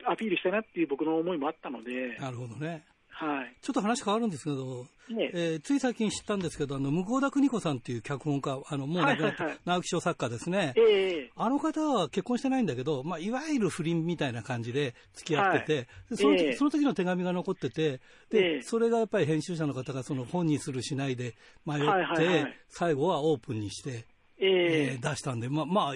[0.06, 2.18] アピールしたいなっていう僕の思いもあったので。
[2.20, 2.84] なるほどね。
[3.20, 5.32] はい、ちょっと話変わるんですけど、ね。
[5.34, 18.00] えー、つい最近知ったんですけど、あの向田邦子さんっていう脚本家、あのもう亡くなった直木賞作家ですね、えー、あの方は結婚してないんだけど、まあ、いわゆる不倫みたいな感じで付き合ってて、はい、その時、えー、その時の手紙が残ってて
[18.30, 24.06] で、えー、それがやっぱり編集者の方がその本にするしないで迷って、はいはいはい、最後はオープンにして、
[24.40, 25.94] えー、出したんで、まあ、まあ、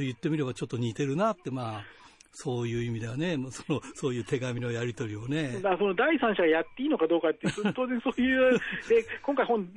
[0.00, 2.03] 言ってみればちょっと似てるなって、まあ。
[2.34, 5.60] そういう意味ではね、そのそういう手紙のやり取りをね。
[5.62, 8.58] だその第三者がやっていいのかどうかって、当然そういう、
[8.88, 9.68] で 今回本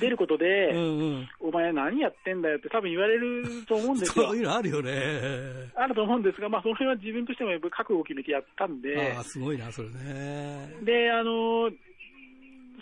[0.00, 4.26] 出ることで、うんうん、お前何やってんだよって多分言われると思うんですよ。
[4.26, 4.92] そういうのあるよね。
[5.76, 9.14] あると思うんですが、まあその辺は自分としても覚悟を決めてやったんで。
[9.16, 10.74] ああ、すごいな、それね。
[10.82, 11.70] で、あの、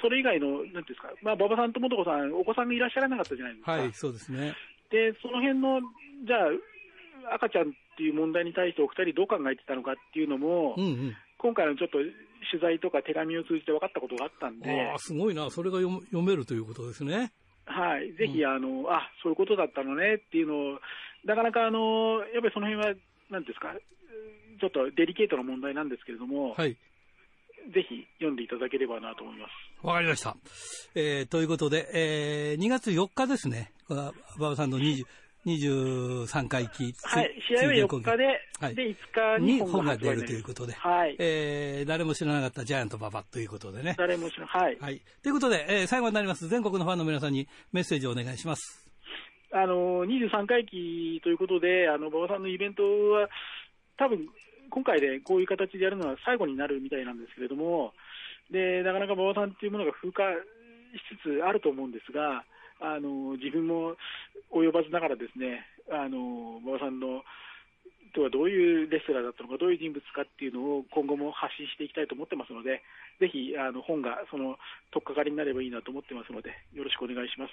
[0.01, 3.73] それ以外の、なんていうんですか、まあ、馬場さんと素子さん、お子さんがいらっしゃらなかったじゃないですか。
[3.73, 4.55] はい、そうですね。
[4.91, 5.81] で、その辺の、
[6.25, 6.37] じゃ
[7.31, 11.99] あ、赤ちゃんっていう問題に対してお二人どう考えてたのかっていうのも、うんうん、今回のちょっと
[12.51, 14.69] 取材とか手紙を通じて分かったことがあったんで。
[14.91, 17.33] あすごいな、それが読めるということですね。
[17.67, 20.81] はい、ぜひ、あの、あそういうことだったのねっていうのを、
[21.25, 22.95] なかなかあのやっぱりその辺は、
[23.31, 23.75] なんですか、
[24.61, 26.77] ちょっとデリケートな問題なんですけれども、はい、
[27.73, 29.87] ぜひ読んでいただければなと思います。
[29.87, 30.37] わかりました。
[30.95, 35.05] えー、ということで、えー、2月4日ですね、馬場さんの20、
[35.47, 36.95] 23回忌。
[37.03, 38.25] はい、試合は4日で、
[38.61, 41.17] はい、で、5日に本が出るということで、はい。
[41.19, 43.95] えー、誰も知らなかったジャイアント馬場ということでね。
[43.99, 44.79] 誰も知らはい。
[44.81, 45.01] はい。
[45.23, 48.91] ということで、えー、最後になります、全国のファンの皆さんにメッセージをお願いします。
[49.53, 53.29] あの、23回忌ということで、あの、馬場さんのイベントは、
[53.97, 54.29] 多分、
[54.71, 57.93] 今回でこういう形でやるのは最後になるみたいなんですけれども、
[58.51, 62.45] で、なかなか馬場さんっていうものが風化しつつあると思うんですが、
[62.81, 63.97] あの自分も
[64.53, 67.22] 及ばずながらですね、あの馬場さんの
[68.14, 72.81] とはどういうレスラーだったのか、どういう人物かっていうのを今後も発信していきたいと思ってますので、
[73.18, 74.57] ぜひあの本がその
[74.93, 77.53] 取っかかりになればいいなと思ってますので、よろしくお願いします。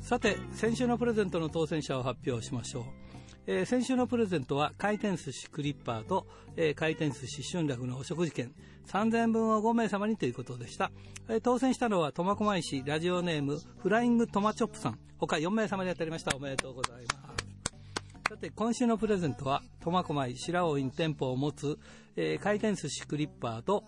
[0.00, 3.13] さて、先週のプレゼントの当選者を発表しましょう。
[3.46, 6.26] えー、先週のプレゼントは回転寿司クリッパーと、
[6.56, 8.52] えー、回転寿司春楽のお食事券。
[8.86, 10.90] 3000分を5名様にということでした、
[11.28, 14.98] えー、当選したのは苫小牧市ラジオネームフライングトマチョップさん。
[15.18, 16.34] 他4名様でやっておりました。
[16.34, 18.30] おめでとうございます。
[18.30, 21.78] さて今週のプレゼントは苫小牧白尾院店舗を持つ、
[22.16, 23.84] えー、回転寿司クリッパーと、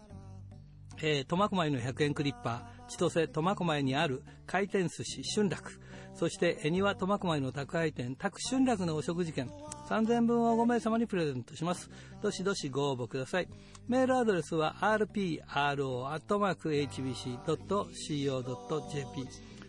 [0.99, 5.81] 苫小牧の100円クリッパー、千歳苫小牧にある回転寿司春楽、
[6.17, 9.51] そして恵庭苫小牧の宅配店、宅春楽のお食事券、
[9.89, 11.91] 3000分を5名様にプレゼントします。
[12.23, 13.49] どしどしご応募ください。
[13.87, 15.47] メールアドレスは rpro.hbc.co.jp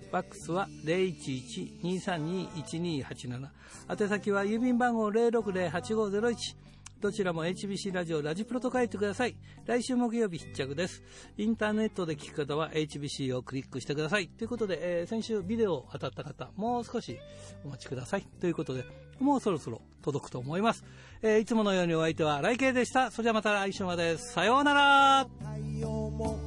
[0.07, 3.49] ファックスは011-232-1287
[3.89, 6.66] 宛先は郵便番号060-8501
[6.99, 9.37] どちらも HBC ラジオラジプロと書いてください。
[9.65, 11.03] 来週木曜日必着です。
[11.37, 14.27] インターネットで聞く方は HBC をクリックしてください。
[14.27, 17.19] ということで、えー、先週ビデオ当たった方、もう少し
[17.63, 18.23] お待ちください。
[18.39, 18.83] ということで、
[19.19, 20.83] もうそろそろ届くと思います。
[21.21, 23.11] えー、いつものようにお相手は来慶でした。
[23.11, 24.17] それではまた来週まで。
[24.17, 26.39] さようなら太陽も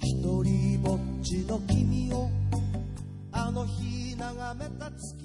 [0.00, 2.30] 一人ぼっちの君を
[3.30, 5.21] あの日眺めた月